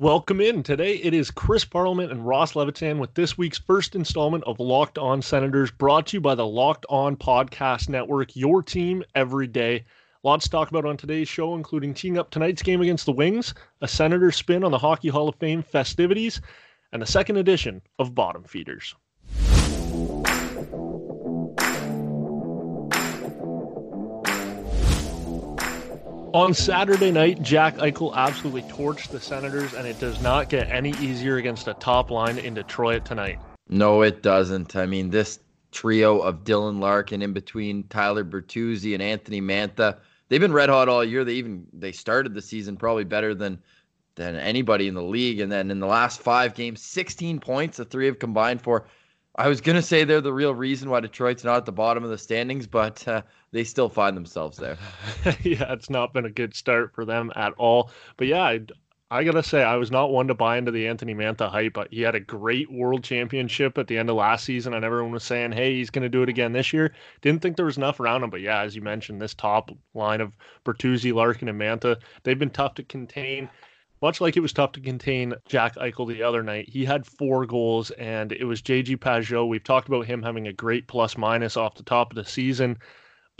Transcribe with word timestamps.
Welcome 0.00 0.40
in. 0.40 0.62
Today 0.62 0.94
it 0.94 1.12
is 1.12 1.30
Chris 1.30 1.62
Parliament 1.62 2.10
and 2.10 2.26
Ross 2.26 2.56
Levitan 2.56 2.98
with 2.98 3.12
this 3.12 3.36
week's 3.36 3.58
first 3.58 3.94
installment 3.94 4.42
of 4.44 4.58
Locked 4.58 4.96
On 4.96 5.20
Senators, 5.20 5.70
brought 5.70 6.06
to 6.06 6.16
you 6.16 6.22
by 6.22 6.34
the 6.34 6.46
Locked 6.46 6.86
On 6.88 7.14
Podcast 7.14 7.90
Network, 7.90 8.34
your 8.34 8.62
team 8.62 9.04
every 9.14 9.46
day. 9.46 9.84
Lots 10.22 10.46
to 10.46 10.50
talk 10.50 10.70
about 10.70 10.86
on 10.86 10.96
today's 10.96 11.28
show, 11.28 11.54
including 11.54 11.92
teeing 11.92 12.16
up 12.16 12.30
tonight's 12.30 12.62
game 12.62 12.80
against 12.80 13.04
the 13.04 13.12
Wings, 13.12 13.52
a 13.82 13.88
Senator 13.88 14.32
spin 14.32 14.64
on 14.64 14.70
the 14.70 14.78
Hockey 14.78 15.08
Hall 15.08 15.28
of 15.28 15.34
Fame 15.34 15.62
festivities, 15.62 16.40
and 16.92 17.02
the 17.02 17.06
second 17.06 17.36
edition 17.36 17.82
of 17.98 18.14
Bottom 18.14 18.44
Feeders. 18.44 18.94
On 26.32 26.54
Saturday 26.54 27.10
night, 27.10 27.42
Jack 27.42 27.76
Eichel 27.78 28.14
absolutely 28.14 28.62
torched 28.62 29.08
the 29.08 29.20
Senators, 29.20 29.74
and 29.74 29.84
it 29.84 29.98
does 29.98 30.22
not 30.22 30.48
get 30.48 30.70
any 30.70 30.90
easier 31.00 31.38
against 31.38 31.66
a 31.66 31.74
top 31.74 32.08
line 32.08 32.38
in 32.38 32.54
Detroit 32.54 33.04
tonight. 33.04 33.40
No, 33.68 34.02
it 34.02 34.22
doesn't. 34.22 34.76
I 34.76 34.86
mean, 34.86 35.10
this 35.10 35.40
trio 35.72 36.20
of 36.20 36.44
Dylan 36.44 36.78
Larkin 36.78 37.22
in 37.22 37.32
between 37.32 37.82
Tyler 37.88 38.24
Bertuzzi 38.24 38.94
and 38.94 39.02
Anthony 39.02 39.40
Mantha, 39.40 39.98
they've 40.28 40.40
been 40.40 40.52
red 40.52 40.68
hot 40.68 40.88
all 40.88 41.04
year. 41.04 41.24
They 41.24 41.34
even 41.34 41.66
they 41.72 41.90
started 41.90 42.32
the 42.32 42.42
season 42.42 42.76
probably 42.76 43.04
better 43.04 43.34
than 43.34 43.60
than 44.14 44.36
anybody 44.36 44.86
in 44.86 44.94
the 44.94 45.02
league, 45.02 45.40
and 45.40 45.50
then 45.50 45.68
in 45.68 45.80
the 45.80 45.86
last 45.86 46.20
five 46.20 46.54
games, 46.54 46.80
16 46.80 47.40
points. 47.40 47.78
The 47.78 47.84
three 47.84 48.06
have 48.06 48.20
combined 48.20 48.62
for. 48.62 48.86
I 49.36 49.48
was 49.48 49.60
gonna 49.60 49.82
say 49.82 50.04
they're 50.04 50.20
the 50.20 50.32
real 50.32 50.54
reason 50.54 50.90
why 50.90 51.00
Detroit's 51.00 51.44
not 51.44 51.58
at 51.58 51.64
the 51.64 51.72
bottom 51.72 52.02
of 52.02 52.10
the 52.10 52.18
standings, 52.18 52.66
but 52.66 53.06
uh, 53.06 53.22
they 53.52 53.64
still 53.64 53.88
find 53.88 54.16
themselves 54.16 54.58
there. 54.58 54.76
yeah, 55.42 55.72
it's 55.72 55.88
not 55.88 56.12
been 56.12 56.24
a 56.24 56.30
good 56.30 56.54
start 56.54 56.92
for 56.94 57.04
them 57.04 57.30
at 57.36 57.52
all. 57.52 57.90
But 58.16 58.26
yeah, 58.26 58.42
I, 58.42 58.60
I, 59.10 59.22
gotta 59.22 59.44
say, 59.44 59.62
I 59.62 59.76
was 59.76 59.92
not 59.92 60.10
one 60.10 60.26
to 60.28 60.34
buy 60.34 60.58
into 60.58 60.72
the 60.72 60.88
Anthony 60.88 61.14
Mantha 61.14 61.48
hype. 61.48 61.74
But 61.74 61.92
he 61.92 62.02
had 62.02 62.16
a 62.16 62.20
great 62.20 62.70
World 62.72 63.04
Championship 63.04 63.78
at 63.78 63.86
the 63.86 63.98
end 63.98 64.10
of 64.10 64.16
last 64.16 64.44
season, 64.44 64.74
and 64.74 64.84
everyone 64.84 65.12
was 65.12 65.24
saying, 65.24 65.52
"Hey, 65.52 65.74
he's 65.74 65.90
gonna 65.90 66.08
do 66.08 66.22
it 66.22 66.28
again 66.28 66.52
this 66.52 66.72
year." 66.72 66.92
Didn't 67.22 67.40
think 67.40 67.56
there 67.56 67.66
was 67.66 67.76
enough 67.76 68.00
around 68.00 68.24
him, 68.24 68.30
but 68.30 68.40
yeah, 68.40 68.62
as 68.62 68.74
you 68.74 68.82
mentioned, 68.82 69.22
this 69.22 69.34
top 69.34 69.70
line 69.94 70.20
of 70.20 70.36
Bertuzzi, 70.64 71.14
Larkin, 71.14 71.48
and 71.48 71.60
Mantha, 71.60 71.98
they've 72.24 72.38
been 72.38 72.50
tough 72.50 72.74
to 72.74 72.82
contain 72.82 73.48
much 74.02 74.20
like 74.20 74.36
it 74.36 74.40
was 74.40 74.52
tough 74.52 74.72
to 74.72 74.80
contain 74.80 75.34
Jack 75.46 75.76
Eichel 75.76 76.08
the 76.08 76.22
other 76.22 76.42
night, 76.42 76.68
he 76.68 76.84
had 76.84 77.06
four 77.06 77.46
goals, 77.46 77.90
and 77.92 78.32
it 78.32 78.44
was 78.44 78.62
JG 78.62 78.96
Pageau. 78.96 79.46
We've 79.46 79.62
talked 79.62 79.88
about 79.88 80.06
him 80.06 80.22
having 80.22 80.46
a 80.46 80.52
great 80.52 80.86
plus 80.86 81.16
minus 81.18 81.56
off 81.56 81.74
the 81.74 81.82
top 81.82 82.12
of 82.12 82.16
the 82.16 82.24
season, 82.24 82.78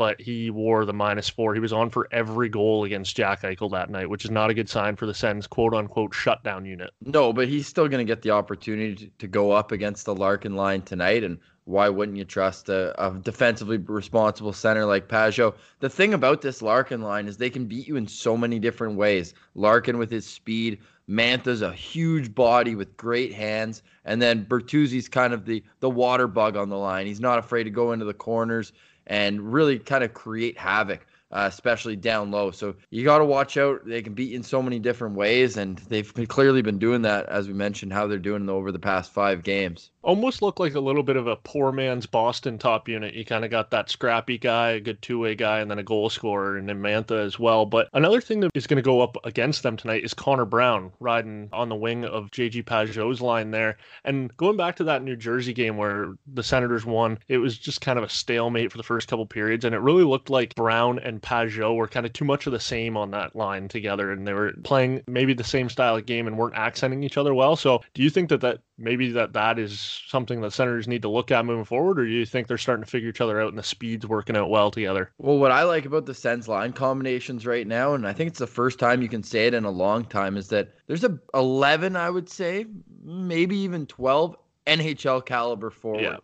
but 0.01 0.19
he 0.19 0.49
wore 0.49 0.87
the 0.87 0.95
minus 0.95 1.29
four. 1.29 1.53
He 1.53 1.61
was 1.61 1.75
on 1.75 1.91
for 1.91 2.09
every 2.11 2.49
goal 2.49 2.85
against 2.85 3.15
Jack 3.15 3.43
Eichel 3.43 3.71
that 3.73 3.91
night, 3.91 4.09
which 4.09 4.25
is 4.25 4.31
not 4.31 4.49
a 4.49 4.55
good 4.55 4.67
sign 4.67 4.97
for 4.97 5.05
the 5.05 5.13
Sens 5.13 5.47
quote 5.47 5.75
unquote 5.75 6.15
shutdown 6.15 6.65
unit. 6.65 6.91
No, 7.03 7.35
but 7.35 7.49
he's 7.49 7.67
still 7.67 7.87
going 7.87 8.07
to 8.07 8.11
get 8.11 8.23
the 8.23 8.31
opportunity 8.31 9.13
to 9.19 9.29
go 9.29 9.51
up 9.51 9.73
against 9.73 10.07
the 10.07 10.15
Larkin 10.15 10.57
line 10.57 10.81
tonight. 10.81 11.23
And 11.23 11.37
why 11.65 11.91
wouldn't 11.91 12.17
you 12.17 12.25
trust 12.25 12.71
a, 12.71 12.95
a, 12.99 13.13
defensively 13.19 13.77
responsible 13.77 14.55
center 14.55 14.87
like 14.87 15.07
Pageau? 15.07 15.53
The 15.81 15.91
thing 15.91 16.15
about 16.15 16.41
this 16.41 16.63
Larkin 16.63 17.03
line 17.03 17.29
is 17.29 17.37
they 17.37 17.51
can 17.51 17.67
beat 17.67 17.87
you 17.87 17.97
in 17.97 18.09
so 18.09 18.39
many 18.39 18.59
different 18.59 18.97
ways. 18.97 19.35
Larkin 19.55 19.99
with 19.99 20.11
his 20.11 20.27
speed, 20.27 20.79
Mantha's 21.09 21.61
a 21.61 21.75
huge 21.75 22.35
body 22.35 22.75
with 22.75 22.97
great 22.97 23.35
hands, 23.35 23.83
and 24.07 24.23
then 24.23 24.47
Bertuzzi's 24.47 25.11
kind 25.11 25.35
of 25.35 25.45
the 25.45 25.63
the 25.81 25.91
water 25.91 26.27
bug 26.27 26.57
on 26.57 26.71
the 26.71 26.79
line. 26.79 27.07
He's 27.07 27.21
not 27.21 27.39
afraid 27.39 27.65
to 27.65 27.71
go 27.71 27.93
into 27.93 28.07
the 28.07 28.15
corners 28.15 28.73
and 29.11 29.53
really 29.53 29.79
kind 29.79 30.03
of 30.03 30.15
create 30.15 30.57
havoc 30.57 31.05
uh, 31.33 31.45
especially 31.47 31.97
down 31.97 32.31
low. 32.31 32.51
So 32.51 32.75
you 32.91 33.05
got 33.05 33.19
to 33.19 33.25
watch 33.25 33.57
out. 33.57 33.87
They 33.87 34.03
can 34.03 34.15
beat 34.15 34.31
you 34.31 34.37
in 34.37 34.43
so 34.43 34.63
many 34.63 34.79
different 34.79 35.15
ways, 35.15 35.57
and 35.57 35.79
they've 35.89 36.13
clearly 36.29 36.63
been 36.63 36.79
doing 36.79 37.03
that, 37.03 37.27
as 37.27 37.47
we 37.47 37.55
mentioned, 37.55 37.93
how 37.93 38.07
they're 38.07 38.19
doing 38.19 38.49
over 38.49 38.73
the 38.73 38.79
past 38.79 39.13
five 39.13 39.43
games. 39.43 39.91
Almost 40.03 40.41
look 40.41 40.59
like 40.59 40.75
a 40.75 40.81
little 40.81 41.03
bit 41.03 41.17
of 41.17 41.27
a 41.27 41.37
poor 41.37 41.73
man's 41.73 42.07
Boston 42.07 42.57
top 42.57 42.89
unit. 42.89 43.15
You 43.15 43.25
kind 43.25 43.45
of 43.45 43.51
got 43.51 43.71
that 43.71 43.91
scrappy 43.91 44.39
guy, 44.39 44.71
a 44.71 44.81
good 44.81 45.03
two 45.03 45.19
way 45.19 45.35
guy, 45.35 45.61
and 45.61 45.71
then 45.71 45.79
a 45.79 45.83
goal 45.83 46.09
scorer, 46.09 46.57
and 46.57 46.67
then 46.67 46.81
Mantha 46.81 47.23
as 47.23 47.39
well. 47.39 47.67
But 47.67 47.89
another 47.93 48.23
thing 48.23 48.41
that 48.41 48.51
is 48.55 48.67
going 48.67 48.77
to 48.79 48.83
go 48.83 49.03
up 49.03 49.19
against 49.25 49.63
them 49.63 49.77
tonight 49.77 50.03
is 50.03 50.15
Connor 50.15 50.47
Brown 50.47 50.93
riding 51.01 51.51
on 51.53 51.69
the 51.69 51.75
wing 51.75 52.07
of 52.07 52.31
JG 52.31 52.65
Pageau's 52.65 53.21
line 53.21 53.51
there. 53.51 53.77
And 54.05 54.35
going 54.39 54.57
back 54.57 54.77
to 54.77 54.85
that 54.85 55.03
New 55.03 55.17
Jersey 55.17 55.53
game 55.53 55.77
where 55.77 56.15
the 56.27 56.43
Senators 56.43 56.87
won, 56.87 57.19
it 57.29 57.39
was 57.39 57.59
just 57.59 57.83
kind 57.83 57.99
of 57.99 58.05
a 58.05 58.09
stalemate 58.09 58.73
for 58.73 58.79
the 58.79 58.83
first 58.83 59.07
couple 59.07 59.27
periods, 59.27 59.67
and 59.67 59.75
it 59.75 59.81
really 59.81 60.05
looked 60.05 60.31
like 60.31 60.55
Brown 60.55 60.99
and 60.99 61.21
Pageau 61.21 61.75
were 61.75 61.89
kind 61.89 62.07
of 62.07 62.15
too 62.15 62.25
much 62.25 62.47
of 62.47 62.53
the 62.53 62.61
same 62.61 62.97
on 62.97 63.11
that 63.11 63.37
line 63.37 63.69
together, 63.69 64.13
and 64.13 64.27
they 64.27 64.33
were 64.33 64.55
playing 64.65 65.03
maybe 65.07 65.35
the 65.35 65.45
same 65.45 65.69
style 65.69 65.97
of 65.97 66.07
game 66.07 66.27
and 66.27 66.39
weren't 66.39 66.57
accenting 66.57 67.03
each 67.03 67.19
other 67.19 67.35
well. 67.35 67.55
So, 67.55 67.83
do 67.93 68.03
you 68.03 68.09
think 68.09 68.31
that 68.31 68.41
that 68.41 68.61
maybe 68.81 69.13
that 69.13 69.35
that 69.35 69.59
is 69.59 70.01
something 70.09 70.41
that 70.41 70.53
Senators 70.53 70.89
need 70.89 71.03
to 71.03 71.09
look 71.09 71.31
at 71.31 71.45
moving 71.45 71.65
forward, 71.65 72.01
or 72.01 72.07
do 72.07 72.11
you 72.11 72.27
think 72.27 72.47
they're 72.49 72.59
starting 72.59 72.85
to 72.85 72.91
figure 72.91 73.11
each 73.11 73.21
other 73.21 73.41
out 73.41 73.49
and 73.49 73.59
the 73.59 73.63
speed's 73.63 74.07
working 74.07 74.37
out 74.37 74.51
well 74.51 74.71
together? 74.71 75.13
Well, 75.19 75.39
what 75.39 75.53
I 75.53 75.63
like 75.65 75.85
about 75.85 76.07
the 76.07 76.15
Sens 76.15 76.49
line 76.49 76.73
combinations 76.73 77.47
right 77.47 77.67
now, 77.67 77.95
and 77.95 78.07
I 78.07 78.13
think 78.13 78.29
it's 78.29 78.39
the 78.39 78.47
first 78.47 78.79
time 78.79 79.03
you 79.03 79.09
can 79.09 79.23
say 79.23 79.47
it 79.47 79.55
in 79.55 79.65
a 79.65 79.71
long 79.71 80.05
time, 80.05 80.37
is 80.37 80.49
that 80.49 80.75
there's 80.87 81.05
a 81.05 81.19
11, 81.35 81.95
I 81.95 82.11
would 82.11 82.29
say, 82.29 82.67
maybe 83.05 83.57
even 83.59 83.87
12 83.87 84.37
NHL 84.67 85.25
caliber 85.25 85.71
forwards. 85.71 86.03
Yeah. 86.03 86.17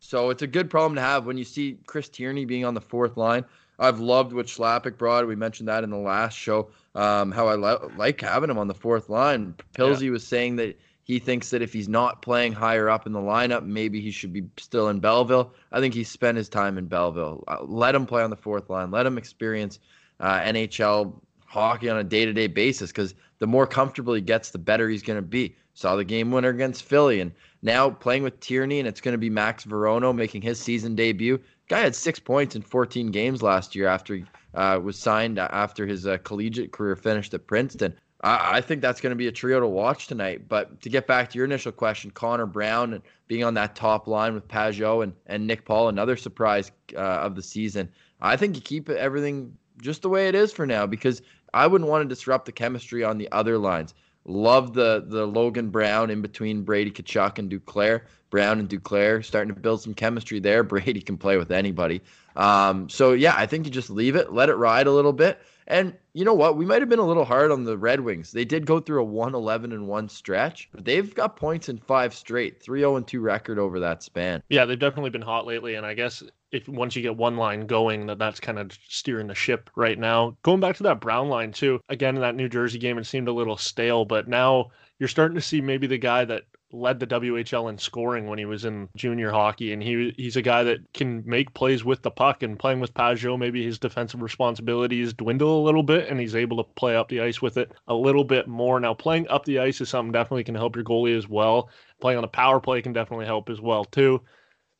So 0.00 0.30
it's 0.30 0.42
a 0.42 0.46
good 0.46 0.70
problem 0.70 0.94
to 0.94 1.00
have 1.00 1.26
when 1.26 1.36
you 1.36 1.44
see 1.44 1.78
Chris 1.86 2.08
Tierney 2.08 2.44
being 2.44 2.64
on 2.64 2.74
the 2.74 2.80
fourth 2.80 3.16
line. 3.16 3.44
I've 3.78 4.00
loved 4.00 4.32
what 4.32 4.46
Chlapik 4.46 4.96
brought. 4.96 5.26
We 5.26 5.36
mentioned 5.36 5.68
that 5.68 5.84
in 5.84 5.90
the 5.90 5.96
last 5.96 6.36
show. 6.36 6.70
Um, 6.94 7.30
how 7.30 7.48
I 7.48 7.56
li- 7.56 7.90
like 7.96 8.20
having 8.20 8.48
him 8.48 8.58
on 8.58 8.68
the 8.68 8.74
fourth 8.74 9.10
line. 9.10 9.54
Pilsy 9.74 10.02
yeah. 10.02 10.10
was 10.10 10.26
saying 10.26 10.56
that 10.56 10.78
he 11.06 11.20
thinks 11.20 11.50
that 11.50 11.62
if 11.62 11.72
he's 11.72 11.88
not 11.88 12.20
playing 12.20 12.52
higher 12.52 12.90
up 12.90 13.06
in 13.06 13.12
the 13.12 13.20
lineup, 13.20 13.64
maybe 13.64 14.00
he 14.00 14.10
should 14.10 14.32
be 14.32 14.42
still 14.56 14.88
in 14.88 14.98
Belleville. 14.98 15.52
I 15.70 15.78
think 15.78 15.94
he 15.94 16.02
spent 16.02 16.36
his 16.36 16.48
time 16.48 16.78
in 16.78 16.86
Belleville. 16.86 17.44
Uh, 17.46 17.62
let 17.62 17.94
him 17.94 18.06
play 18.06 18.24
on 18.24 18.30
the 18.30 18.36
fourth 18.36 18.68
line. 18.68 18.90
Let 18.90 19.06
him 19.06 19.16
experience 19.16 19.78
uh, 20.18 20.40
NHL 20.40 21.14
hockey 21.46 21.88
on 21.88 21.98
a 21.98 22.02
day 22.02 22.24
to 22.24 22.32
day 22.32 22.48
basis 22.48 22.90
because 22.90 23.14
the 23.38 23.46
more 23.46 23.68
comfortable 23.68 24.14
he 24.14 24.20
gets, 24.20 24.50
the 24.50 24.58
better 24.58 24.88
he's 24.88 25.04
going 25.04 25.16
to 25.16 25.22
be. 25.22 25.54
Saw 25.74 25.94
the 25.94 26.02
game 26.02 26.32
winner 26.32 26.48
against 26.48 26.82
Philly, 26.82 27.20
and 27.20 27.30
now 27.62 27.88
playing 27.88 28.24
with 28.24 28.40
Tierney, 28.40 28.80
and 28.80 28.88
it's 28.88 29.00
going 29.00 29.14
to 29.14 29.18
be 29.18 29.30
Max 29.30 29.62
Veronneau 29.62 30.12
making 30.12 30.42
his 30.42 30.58
season 30.58 30.96
debut. 30.96 31.38
Guy 31.68 31.80
had 31.80 31.94
six 31.94 32.18
points 32.18 32.56
in 32.56 32.62
14 32.62 33.12
games 33.12 33.42
last 33.44 33.76
year 33.76 33.86
after 33.86 34.16
he 34.16 34.24
uh, 34.54 34.80
was 34.82 34.98
signed 34.98 35.38
after 35.38 35.86
his 35.86 36.04
uh, 36.04 36.16
collegiate 36.24 36.72
career 36.72 36.96
finished 36.96 37.32
at 37.32 37.46
Princeton. 37.46 37.94
I, 38.26 38.56
I 38.56 38.60
think 38.60 38.82
that's 38.82 39.00
going 39.00 39.12
to 39.12 39.16
be 39.16 39.28
a 39.28 39.32
trio 39.32 39.60
to 39.60 39.68
watch 39.68 40.08
tonight. 40.08 40.48
But 40.48 40.80
to 40.82 40.90
get 40.90 41.06
back 41.06 41.30
to 41.30 41.38
your 41.38 41.44
initial 41.44 41.72
question, 41.72 42.10
Connor 42.10 42.46
Brown 42.46 42.92
and 42.92 43.02
being 43.28 43.44
on 43.44 43.54
that 43.54 43.76
top 43.76 44.06
line 44.08 44.34
with 44.34 44.46
Pageau 44.48 45.02
and, 45.02 45.14
and 45.26 45.46
Nick 45.46 45.64
Paul, 45.64 45.88
another 45.88 46.16
surprise 46.16 46.72
uh, 46.94 46.98
of 46.98 47.36
the 47.36 47.42
season. 47.42 47.88
I 48.20 48.36
think 48.36 48.56
you 48.56 48.62
keep 48.62 48.88
everything 48.88 49.56
just 49.80 50.02
the 50.02 50.08
way 50.08 50.28
it 50.28 50.34
is 50.34 50.52
for 50.52 50.66
now 50.66 50.86
because 50.86 51.22
I 51.54 51.66
wouldn't 51.66 51.88
want 51.88 52.02
to 52.02 52.08
disrupt 52.08 52.46
the 52.46 52.52
chemistry 52.52 53.04
on 53.04 53.18
the 53.18 53.30
other 53.30 53.58
lines. 53.58 53.94
Love 54.24 54.72
the 54.72 55.04
the 55.06 55.24
Logan 55.24 55.70
Brown 55.70 56.10
in 56.10 56.20
between 56.20 56.62
Brady 56.62 56.90
Tkachuk 56.90 57.38
and 57.38 57.48
Duclair. 57.48 58.02
Brown 58.30 58.58
and 58.58 58.68
Duclair 58.68 59.24
starting 59.24 59.54
to 59.54 59.60
build 59.60 59.80
some 59.80 59.94
chemistry 59.94 60.40
there. 60.40 60.62
Brady 60.64 61.00
can 61.00 61.16
play 61.16 61.36
with 61.36 61.52
anybody. 61.52 62.00
Um, 62.36 62.88
so 62.88 63.12
yeah, 63.12 63.34
I 63.36 63.46
think 63.46 63.66
you 63.66 63.72
just 63.72 63.90
leave 63.90 64.16
it, 64.16 64.32
let 64.32 64.48
it 64.48 64.54
ride 64.54 64.86
a 64.86 64.92
little 64.92 65.12
bit. 65.12 65.40
And 65.68 65.94
you 66.12 66.24
know 66.24 66.34
what? 66.34 66.56
We 66.56 66.64
might 66.64 66.80
have 66.80 66.88
been 66.88 67.00
a 67.00 67.06
little 67.06 67.24
hard 67.24 67.50
on 67.50 67.64
the 67.64 67.76
Red 67.76 68.00
Wings. 68.00 68.30
They 68.30 68.44
did 68.44 68.66
go 68.66 68.78
through 68.78 69.00
a 69.00 69.04
111 69.04 69.72
and 69.72 69.88
1 69.88 70.08
stretch, 70.08 70.68
but 70.72 70.84
they've 70.84 71.12
got 71.12 71.36
points 71.36 71.68
in 71.68 71.78
five 71.78 72.14
straight, 72.14 72.62
3 72.62 72.80
0 72.80 72.96
and 72.96 73.06
2 73.06 73.20
record 73.20 73.58
over 73.58 73.80
that 73.80 74.02
span. 74.02 74.42
Yeah, 74.48 74.64
they've 74.64 74.78
definitely 74.78 75.10
been 75.10 75.22
hot 75.22 75.44
lately. 75.44 75.74
And 75.74 75.84
I 75.84 75.94
guess 75.94 76.22
if 76.52 76.68
once 76.68 76.94
you 76.94 77.02
get 77.02 77.16
one 77.16 77.36
line 77.36 77.66
going, 77.66 78.06
that 78.06 78.18
that's 78.18 78.38
kind 78.38 78.58
of 78.58 78.78
steering 78.88 79.26
the 79.26 79.34
ship 79.34 79.68
right 79.74 79.98
now. 79.98 80.36
Going 80.42 80.60
back 80.60 80.76
to 80.76 80.84
that 80.84 81.00
Brown 81.00 81.28
line, 81.28 81.50
too, 81.50 81.80
again, 81.88 82.14
in 82.14 82.22
that 82.22 82.36
New 82.36 82.48
Jersey 82.48 82.78
game, 82.78 82.98
it 82.98 83.04
seemed 83.04 83.28
a 83.28 83.32
little 83.32 83.56
stale, 83.56 84.04
but 84.04 84.28
now 84.28 84.70
you're 85.00 85.08
starting 85.08 85.34
to 85.34 85.40
see 85.40 85.60
maybe 85.60 85.88
the 85.88 85.98
guy 85.98 86.24
that 86.24 86.44
led 86.72 86.98
the 86.98 87.06
WHL 87.06 87.70
in 87.70 87.78
scoring 87.78 88.26
when 88.26 88.38
he 88.38 88.44
was 88.44 88.64
in 88.64 88.88
junior 88.96 89.30
hockey, 89.30 89.72
and 89.72 89.82
he 89.82 90.12
he's 90.16 90.36
a 90.36 90.42
guy 90.42 90.62
that 90.64 90.78
can 90.92 91.22
make 91.26 91.54
plays 91.54 91.84
with 91.84 92.02
the 92.02 92.10
puck. 92.10 92.42
And 92.42 92.58
playing 92.58 92.80
with 92.80 92.94
Pageau, 92.94 93.38
maybe 93.38 93.64
his 93.64 93.78
defensive 93.78 94.22
responsibilities 94.22 95.12
dwindle 95.12 95.62
a 95.62 95.64
little 95.64 95.82
bit, 95.82 96.08
and 96.08 96.18
he's 96.18 96.34
able 96.34 96.56
to 96.58 96.70
play 96.74 96.96
up 96.96 97.08
the 97.08 97.20
ice 97.20 97.40
with 97.40 97.56
it 97.56 97.72
a 97.86 97.94
little 97.94 98.24
bit 98.24 98.48
more. 98.48 98.80
Now, 98.80 98.94
playing 98.94 99.28
up 99.28 99.44
the 99.44 99.60
ice 99.60 99.80
is 99.80 99.88
something 99.88 100.12
definitely 100.12 100.44
can 100.44 100.54
help 100.54 100.76
your 100.76 100.84
goalie 100.84 101.16
as 101.16 101.28
well. 101.28 101.70
Playing 102.00 102.18
on 102.18 102.22
the 102.22 102.28
power 102.28 102.60
play 102.60 102.82
can 102.82 102.92
definitely 102.92 103.26
help 103.26 103.48
as 103.48 103.60
well 103.60 103.84
too. 103.84 104.22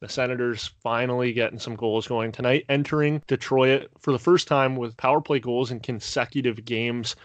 The 0.00 0.09
Senators 0.09 0.75
finally 0.83 1.33
getting 1.33 1.59
some 1.59 1.75
goals 1.75 2.06
going 2.06 2.31
tonight, 2.31 2.67
entering 2.69 3.23
Detroit 3.27 3.88
for 3.99 4.12
the 4.12 4.19
first 4.19 4.47
time 4.47 4.77
with 4.77 4.97
power 4.97 5.23
play 5.23 5.41
goals 5.41 5.71
in 5.71 5.81
consecutive 5.81 6.65
games. 6.65 7.17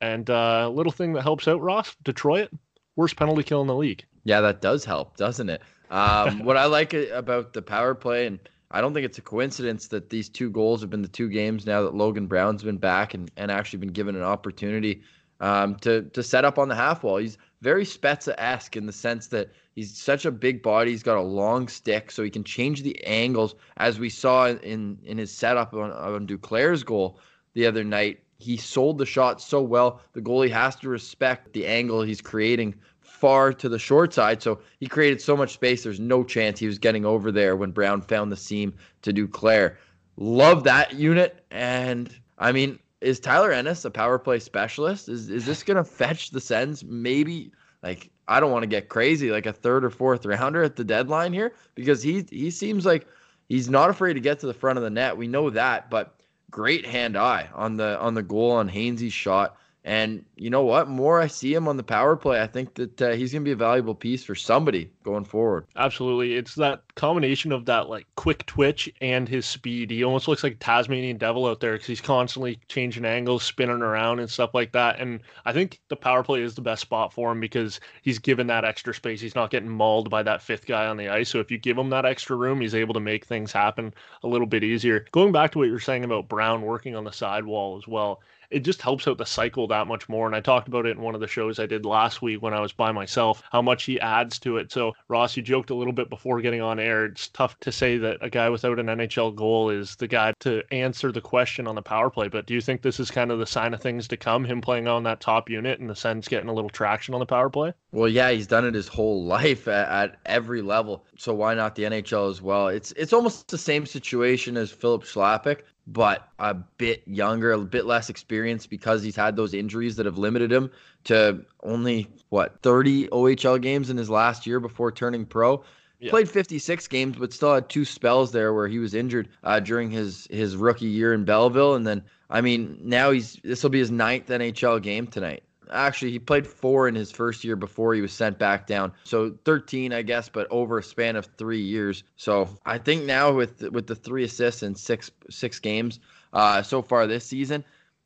And 0.00 0.28
a 0.28 0.36
uh, 0.36 0.68
little 0.68 0.92
thing 0.92 1.14
that 1.14 1.22
helps 1.22 1.48
out 1.48 1.60
Ross, 1.60 1.96
Detroit, 2.02 2.50
worst 2.96 3.16
penalty 3.16 3.42
kill 3.42 3.60
in 3.60 3.66
the 3.66 3.74
league. 3.74 4.04
Yeah, 4.24 4.40
that 4.40 4.60
does 4.60 4.84
help, 4.84 5.16
doesn't 5.16 5.48
it? 5.48 5.62
Um, 5.90 6.38
what 6.44 6.56
I 6.56 6.66
like 6.66 6.94
about 6.94 7.52
the 7.52 7.62
power 7.62 7.94
play, 7.94 8.26
and 8.26 8.38
I 8.70 8.80
don't 8.80 8.94
think 8.94 9.04
it's 9.04 9.18
a 9.18 9.22
coincidence 9.22 9.88
that 9.88 10.10
these 10.10 10.28
two 10.28 10.50
goals 10.50 10.80
have 10.80 10.90
been 10.90 11.02
the 11.02 11.08
two 11.08 11.28
games 11.28 11.66
now 11.66 11.82
that 11.82 11.94
Logan 11.94 12.26
Brown's 12.26 12.62
been 12.62 12.78
back 12.78 13.14
and, 13.14 13.30
and 13.36 13.50
actually 13.50 13.80
been 13.80 13.92
given 13.92 14.16
an 14.16 14.22
opportunity 14.22 15.02
um, 15.40 15.74
to 15.76 16.02
to 16.02 16.22
set 16.22 16.44
up 16.44 16.58
on 16.58 16.68
the 16.68 16.74
half 16.74 17.02
wall. 17.02 17.18
He's 17.18 17.36
very 17.60 17.84
Spezza 17.84 18.34
esque 18.38 18.76
in 18.76 18.86
the 18.86 18.92
sense 18.92 19.26
that 19.28 19.50
he's 19.74 19.96
such 19.96 20.24
a 20.24 20.30
big 20.30 20.62
body. 20.62 20.92
He's 20.92 21.02
got 21.02 21.18
a 21.18 21.22
long 21.22 21.68
stick, 21.68 22.10
so 22.10 22.22
he 22.22 22.30
can 22.30 22.44
change 22.44 22.82
the 22.82 23.02
angles, 23.04 23.54
as 23.76 23.98
we 23.98 24.08
saw 24.08 24.46
in 24.48 24.98
in 25.04 25.18
his 25.18 25.32
setup 25.32 25.74
on, 25.74 25.90
on 25.90 26.26
Duclair's 26.26 26.82
goal 26.82 27.18
the 27.54 27.66
other 27.66 27.84
night. 27.84 28.21
He 28.42 28.56
sold 28.56 28.98
the 28.98 29.06
shot 29.06 29.40
so 29.40 29.62
well. 29.62 30.00
The 30.12 30.20
goalie 30.20 30.50
has 30.50 30.76
to 30.76 30.88
respect 30.88 31.52
the 31.52 31.66
angle 31.66 32.02
he's 32.02 32.20
creating 32.20 32.74
far 33.00 33.52
to 33.52 33.68
the 33.68 33.78
short 33.78 34.12
side. 34.12 34.42
So 34.42 34.60
he 34.80 34.86
created 34.86 35.20
so 35.20 35.36
much 35.36 35.52
space. 35.52 35.84
There's 35.84 36.00
no 36.00 36.24
chance 36.24 36.58
he 36.58 36.66
was 36.66 36.78
getting 36.78 37.04
over 37.04 37.30
there 37.30 37.56
when 37.56 37.70
Brown 37.70 38.02
found 38.02 38.32
the 38.32 38.36
seam 38.36 38.74
to 39.02 39.12
Duclair. 39.12 39.76
Love 40.16 40.64
that 40.64 40.94
unit. 40.94 41.44
And 41.50 42.14
I 42.38 42.52
mean, 42.52 42.78
is 43.00 43.20
Tyler 43.20 43.52
Ennis 43.52 43.84
a 43.84 43.90
power 43.90 44.18
play 44.18 44.38
specialist? 44.38 45.08
Is 45.08 45.30
is 45.30 45.46
this 45.46 45.62
gonna 45.62 45.84
fetch 45.84 46.30
the 46.30 46.40
Sens? 46.40 46.84
Maybe 46.84 47.52
like 47.82 48.10
I 48.28 48.40
don't 48.40 48.52
want 48.52 48.62
to 48.62 48.68
get 48.68 48.88
crazy, 48.88 49.30
like 49.30 49.46
a 49.46 49.52
third 49.52 49.84
or 49.84 49.90
fourth 49.90 50.24
rounder 50.24 50.62
at 50.62 50.76
the 50.76 50.84
deadline 50.84 51.32
here, 51.32 51.52
because 51.74 52.02
he 52.02 52.24
he 52.30 52.50
seems 52.50 52.86
like 52.86 53.06
he's 53.48 53.68
not 53.68 53.90
afraid 53.90 54.14
to 54.14 54.20
get 54.20 54.38
to 54.40 54.46
the 54.46 54.54
front 54.54 54.78
of 54.78 54.84
the 54.84 54.90
net. 54.90 55.16
We 55.16 55.26
know 55.26 55.50
that, 55.50 55.90
but 55.90 56.21
great 56.52 56.86
hand 56.86 57.16
eye 57.16 57.48
on 57.54 57.76
the 57.76 57.98
on 57.98 58.14
the 58.14 58.22
goal 58.22 58.52
on 58.52 58.68
Hainsey's 58.68 59.12
shot. 59.12 59.56
And 59.84 60.24
you 60.36 60.48
know 60.48 60.62
what? 60.62 60.88
More 60.88 61.20
I 61.20 61.26
see 61.26 61.52
him 61.52 61.66
on 61.66 61.76
the 61.76 61.82
power 61.82 62.14
play, 62.14 62.40
I 62.40 62.46
think 62.46 62.74
that 62.74 63.02
uh, 63.02 63.10
he's 63.12 63.32
going 63.32 63.42
to 63.42 63.48
be 63.48 63.52
a 63.52 63.56
valuable 63.56 63.96
piece 63.96 64.22
for 64.22 64.36
somebody 64.36 64.90
going 65.02 65.24
forward. 65.24 65.66
Absolutely. 65.74 66.34
It's 66.36 66.54
that 66.54 66.82
combination 66.94 67.50
of 67.50 67.64
that 67.66 67.88
like 67.88 68.06
quick 68.14 68.46
twitch 68.46 68.88
and 69.00 69.28
his 69.28 69.44
speed. 69.44 69.90
He 69.90 70.04
almost 70.04 70.28
looks 70.28 70.44
like 70.44 70.52
a 70.52 70.56
Tasmanian 70.56 71.16
devil 71.16 71.46
out 71.46 71.58
there 71.58 71.72
because 71.72 71.88
he's 71.88 72.00
constantly 72.00 72.60
changing 72.68 73.04
angles, 73.04 73.42
spinning 73.42 73.82
around 73.82 74.20
and 74.20 74.30
stuff 74.30 74.54
like 74.54 74.70
that. 74.72 75.00
And 75.00 75.20
I 75.44 75.52
think 75.52 75.80
the 75.88 75.96
power 75.96 76.22
play 76.22 76.42
is 76.42 76.54
the 76.54 76.62
best 76.62 76.82
spot 76.82 77.12
for 77.12 77.32
him 77.32 77.40
because 77.40 77.80
he's 78.02 78.20
given 78.20 78.46
that 78.46 78.64
extra 78.64 78.94
space. 78.94 79.20
He's 79.20 79.34
not 79.34 79.50
getting 79.50 79.68
mauled 79.68 80.10
by 80.10 80.22
that 80.22 80.42
fifth 80.42 80.66
guy 80.66 80.86
on 80.86 80.96
the 80.96 81.08
ice. 81.08 81.28
So 81.28 81.40
if 81.40 81.50
you 81.50 81.58
give 81.58 81.76
him 81.76 81.90
that 81.90 82.06
extra 82.06 82.36
room, 82.36 82.60
he's 82.60 82.76
able 82.76 82.94
to 82.94 83.00
make 83.00 83.24
things 83.24 83.50
happen 83.50 83.92
a 84.22 84.28
little 84.28 84.46
bit 84.46 84.62
easier. 84.62 85.06
Going 85.10 85.32
back 85.32 85.50
to 85.52 85.58
what 85.58 85.68
you're 85.68 85.80
saying 85.80 86.04
about 86.04 86.28
Brown 86.28 86.62
working 86.62 86.94
on 86.94 87.02
the 87.02 87.12
sidewall 87.12 87.76
as 87.76 87.88
well 87.88 88.20
it 88.52 88.60
just 88.60 88.82
helps 88.82 89.08
out 89.08 89.18
the 89.18 89.26
cycle 89.26 89.66
that 89.68 89.86
much 89.86 90.08
more. 90.08 90.26
And 90.26 90.36
I 90.36 90.40
talked 90.40 90.68
about 90.68 90.86
it 90.86 90.96
in 90.96 91.02
one 91.02 91.14
of 91.14 91.20
the 91.20 91.26
shows 91.26 91.58
I 91.58 91.66
did 91.66 91.84
last 91.84 92.22
week 92.22 92.42
when 92.42 92.54
I 92.54 92.60
was 92.60 92.72
by 92.72 92.92
myself, 92.92 93.42
how 93.50 93.62
much 93.62 93.84
he 93.84 93.98
adds 94.00 94.38
to 94.40 94.58
it. 94.58 94.70
So, 94.70 94.92
Ross, 95.08 95.36
you 95.36 95.42
joked 95.42 95.70
a 95.70 95.74
little 95.74 95.92
bit 95.92 96.10
before 96.10 96.40
getting 96.40 96.60
on 96.60 96.78
air. 96.78 97.06
It's 97.06 97.28
tough 97.28 97.58
to 97.60 97.72
say 97.72 97.98
that 97.98 98.18
a 98.20 98.30
guy 98.30 98.48
without 98.50 98.78
an 98.78 98.86
NHL 98.86 99.34
goal 99.34 99.70
is 99.70 99.96
the 99.96 100.06
guy 100.06 100.34
to 100.40 100.62
answer 100.72 101.10
the 101.10 101.20
question 101.20 101.66
on 101.66 101.74
the 101.74 101.82
power 101.82 102.10
play. 102.10 102.28
But 102.28 102.46
do 102.46 102.54
you 102.54 102.60
think 102.60 102.82
this 102.82 103.00
is 103.00 103.10
kind 103.10 103.30
of 103.30 103.38
the 103.38 103.46
sign 103.46 103.74
of 103.74 103.80
things 103.80 104.06
to 104.08 104.16
come, 104.16 104.44
him 104.44 104.60
playing 104.60 104.86
on 104.86 105.02
that 105.04 105.20
top 105.20 105.48
unit 105.48 105.80
and 105.80 105.88
the 105.88 105.96
Sens 105.96 106.28
getting 106.28 106.48
a 106.48 106.54
little 106.54 106.70
traction 106.70 107.14
on 107.14 107.20
the 107.20 107.26
power 107.26 107.48
play? 107.48 107.72
Well, 107.92 108.08
yeah, 108.08 108.30
he's 108.30 108.46
done 108.46 108.64
it 108.64 108.74
his 108.74 108.88
whole 108.88 109.24
life 109.32 109.66
at, 109.68 109.88
at 109.88 110.18
every 110.26 110.62
level. 110.62 111.04
So 111.16 111.34
why 111.34 111.54
not 111.54 111.74
the 111.74 111.84
NHL 111.84 112.30
as 112.30 112.42
well? 112.42 112.68
It's 112.68 112.92
it's 112.92 113.12
almost 113.12 113.48
the 113.48 113.58
same 113.58 113.86
situation 113.86 114.56
as 114.56 114.70
Filip 114.70 115.04
Chlapik 115.04 115.62
but 115.86 116.28
a 116.38 116.54
bit 116.54 117.02
younger, 117.06 117.52
a 117.52 117.58
bit 117.58 117.86
less 117.86 118.08
experienced 118.08 118.70
because 118.70 119.02
he's 119.02 119.16
had 119.16 119.36
those 119.36 119.54
injuries 119.54 119.96
that 119.96 120.06
have 120.06 120.18
limited 120.18 120.52
him 120.52 120.70
to 121.04 121.44
only 121.62 122.08
what 122.28 122.60
30 122.62 123.08
OHL 123.08 123.60
games 123.60 123.90
in 123.90 123.96
his 123.96 124.08
last 124.08 124.46
year 124.46 124.60
before 124.60 124.92
turning 124.92 125.26
pro. 125.26 125.64
Yeah. 125.98 126.10
Played 126.10 126.28
56 126.28 126.88
games, 126.88 127.16
but 127.16 127.32
still 127.32 127.54
had 127.54 127.68
two 127.68 127.84
spells 127.84 128.32
there 128.32 128.52
where 128.52 128.66
he 128.66 128.80
was 128.80 128.92
injured 128.92 129.28
uh, 129.44 129.60
during 129.60 129.90
his 129.90 130.26
his 130.30 130.56
rookie 130.56 130.86
year 130.86 131.14
in 131.14 131.24
Belleville, 131.24 131.76
and 131.76 131.86
then 131.86 132.02
I 132.28 132.40
mean 132.40 132.76
now 132.82 133.12
he's 133.12 133.38
this 133.44 133.62
will 133.62 133.70
be 133.70 133.78
his 133.78 133.92
ninth 133.92 134.26
NHL 134.26 134.82
game 134.82 135.06
tonight. 135.06 135.44
Actually, 135.70 136.10
he 136.10 136.18
played 136.18 136.46
four 136.46 136.88
in 136.88 136.94
his 136.94 137.10
first 137.10 137.44
year 137.44 137.56
before 137.56 137.94
he 137.94 138.00
was 138.00 138.12
sent 138.12 138.38
back 138.38 138.66
down. 138.66 138.92
So 139.04 139.36
13, 139.44 139.92
I 139.92 140.02
guess, 140.02 140.28
but 140.28 140.46
over 140.50 140.78
a 140.78 140.82
span 140.82 141.16
of 141.16 141.26
three 141.38 141.62
years. 141.62 142.04
So 142.16 142.48
I 142.66 142.78
think 142.78 143.04
now 143.04 143.32
with 143.32 143.62
with 143.70 143.86
the 143.86 143.94
three 143.94 144.24
assists 144.24 144.62
in 144.62 144.74
six 144.74 145.10
six 145.30 145.58
games 145.58 146.00
uh, 146.32 146.62
so 146.62 146.82
far 146.82 147.06
this 147.06 147.24
season, 147.24 147.64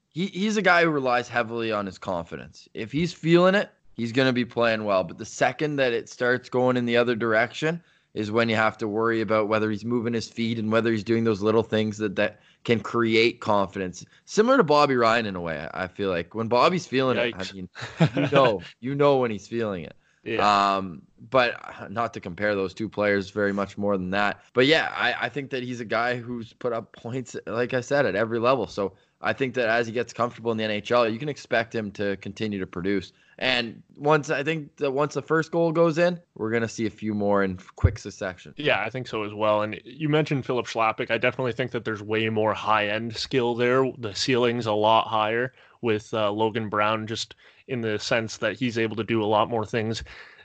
he, 0.08 0.26
he's 0.26 0.56
a 0.56 0.62
guy 0.62 0.82
who 0.82 0.91
relies 0.91 1.29
heavily 1.29 1.73
on 1.73 1.87
his 1.87 1.99
confidence. 1.99 2.69
If 2.75 2.93
he's 2.93 3.12
feeling 3.12 3.55
it, 3.55 3.70
he's 3.94 4.12
going 4.12 4.29
to 4.29 4.32
be 4.32 4.44
playing 4.44 4.85
well. 4.85 5.05
But 5.05 5.19
the 5.19 5.25
second 5.25 5.76
that 5.76 5.93
it 5.93 6.08
starts 6.08 6.49
going 6.49 6.76
in 6.76 6.87
the 6.87 6.97
other 6.97 7.14
direction 7.14 7.82
is 8.14 8.31
when 8.31 8.49
you 8.49 8.56
have 8.56 8.79
to 8.79 8.88
worry 8.88 9.20
about 9.20 9.47
whether 9.47 9.70
he's 9.70 9.85
moving 9.85 10.14
his 10.14 10.29
feet 10.29 10.58
and 10.58 10.73
whether 10.73 10.91
he's 10.91 11.05
doing 11.05 11.25
those 11.25 11.43
little 11.43 11.62
things 11.62 11.99
that 11.99 12.17
that 12.17 12.41
can 12.67 12.81
create 12.81 13.41
confidence. 13.41 14.05
Similar 14.25 14.57
to 14.57 14.65
Bobby 14.65 14.97
Ryan 14.97 15.27
in 15.27 15.37
a 15.37 15.41
way, 15.41 15.69
I 15.73 15.87
feel 15.87 16.11
like 16.11 16.35
when 16.35 16.49
Bobby's 16.49 16.85
feeling 16.85 17.17
Yikes. 17.17 17.53
it, 17.53 17.69
I 18.01 18.19
mean, 18.19 18.25
you 18.25 18.31
know, 18.37 18.61
you 18.81 18.95
know 18.97 19.19
when 19.19 19.31
he's 19.31 19.47
feeling 19.47 19.85
it. 19.85 19.95
Yeah. 20.25 20.77
Um, 20.77 21.03
but 21.31 21.61
not 21.93 22.13
to 22.15 22.21
compare 22.21 22.57
those 22.57 22.75
two 22.75 22.89
players 22.89 23.31
very 23.31 23.53
much 23.53 23.79
more 23.79 23.97
than 23.97 24.11
that. 24.11 24.43
But 24.53 24.67
yeah, 24.67 24.93
I, 24.97 25.27
I 25.27 25.29
think 25.29 25.51
that 25.51 25.63
he's 25.63 25.79
a 25.79 25.85
guy 25.85 26.17
who's 26.17 26.53
put 26.55 26.73
up 26.73 26.91
points, 26.93 27.37
like 27.47 27.73
I 27.73 27.81
said, 27.81 28.05
at 28.05 28.17
every 28.17 28.41
level. 28.41 28.67
So 28.67 28.95
I 29.21 29.33
think 29.33 29.55
that 29.55 29.69
as 29.69 29.87
he 29.87 29.93
gets 29.93 30.13
comfortable 30.13 30.53
in 30.53 30.59
the 30.59 30.65
NHL, 30.65 31.11
you 31.13 31.19
can 31.19 31.29
expect 31.29 31.75
him 31.75 31.91
to 31.93 32.17
continue 32.19 32.59
to 32.59 32.67
produce. 32.67 33.13
And 33.39 33.83
once 33.97 34.31
I 34.31 34.43
think 34.43 34.77
that 34.77 34.91
once 34.91 35.15
the 35.15 35.23
first 35.23 35.51
goal 35.51 35.73
goes 35.73 35.99
in, 35.99 36.21
we're 36.35 36.51
gonna 36.51 36.69
see 36.69 36.87
a 36.87 36.91
few 36.91 37.15
more 37.15 37.43
in 37.43 37.59
quick 37.77 37.99
succession. 37.99 38.55
Yeah, 38.57 38.81
I 38.81 38.91
think 38.91 39.09
so 39.09 39.25
as 39.25 39.35
well. 39.35 39.63
And 39.63 39.81
you 39.85 40.09
mentioned 40.09 40.47
Filip 40.47 40.67
Chlapik. 40.67 41.11
I 41.11 41.19
definitely 41.19 41.53
think 41.53 41.71
that 41.73 41.85
there's 41.85 42.03
way 42.03 42.29
more 42.29 42.55
high 42.55 42.89
end 42.89 43.17
skill 43.17 43.55
there. 43.55 43.91
The 43.99 44.15
ceiling's 44.15 44.67
a 44.67 44.73
lot 44.73 45.09
higher 45.09 45.53
with 45.83 46.13
uh, 46.15 46.31
Logan 46.31 46.69
Brown, 46.69 47.07
just 47.07 47.35
in 47.69 47.81
the 47.81 47.99
sense 47.99 48.39
that 48.39 48.59
he's 48.59 48.79
able 48.79 48.97
to 48.97 49.05
do 49.05 49.23
a 49.23 49.27
lot 49.27 49.51
more 49.51 49.67
things. 49.67 50.03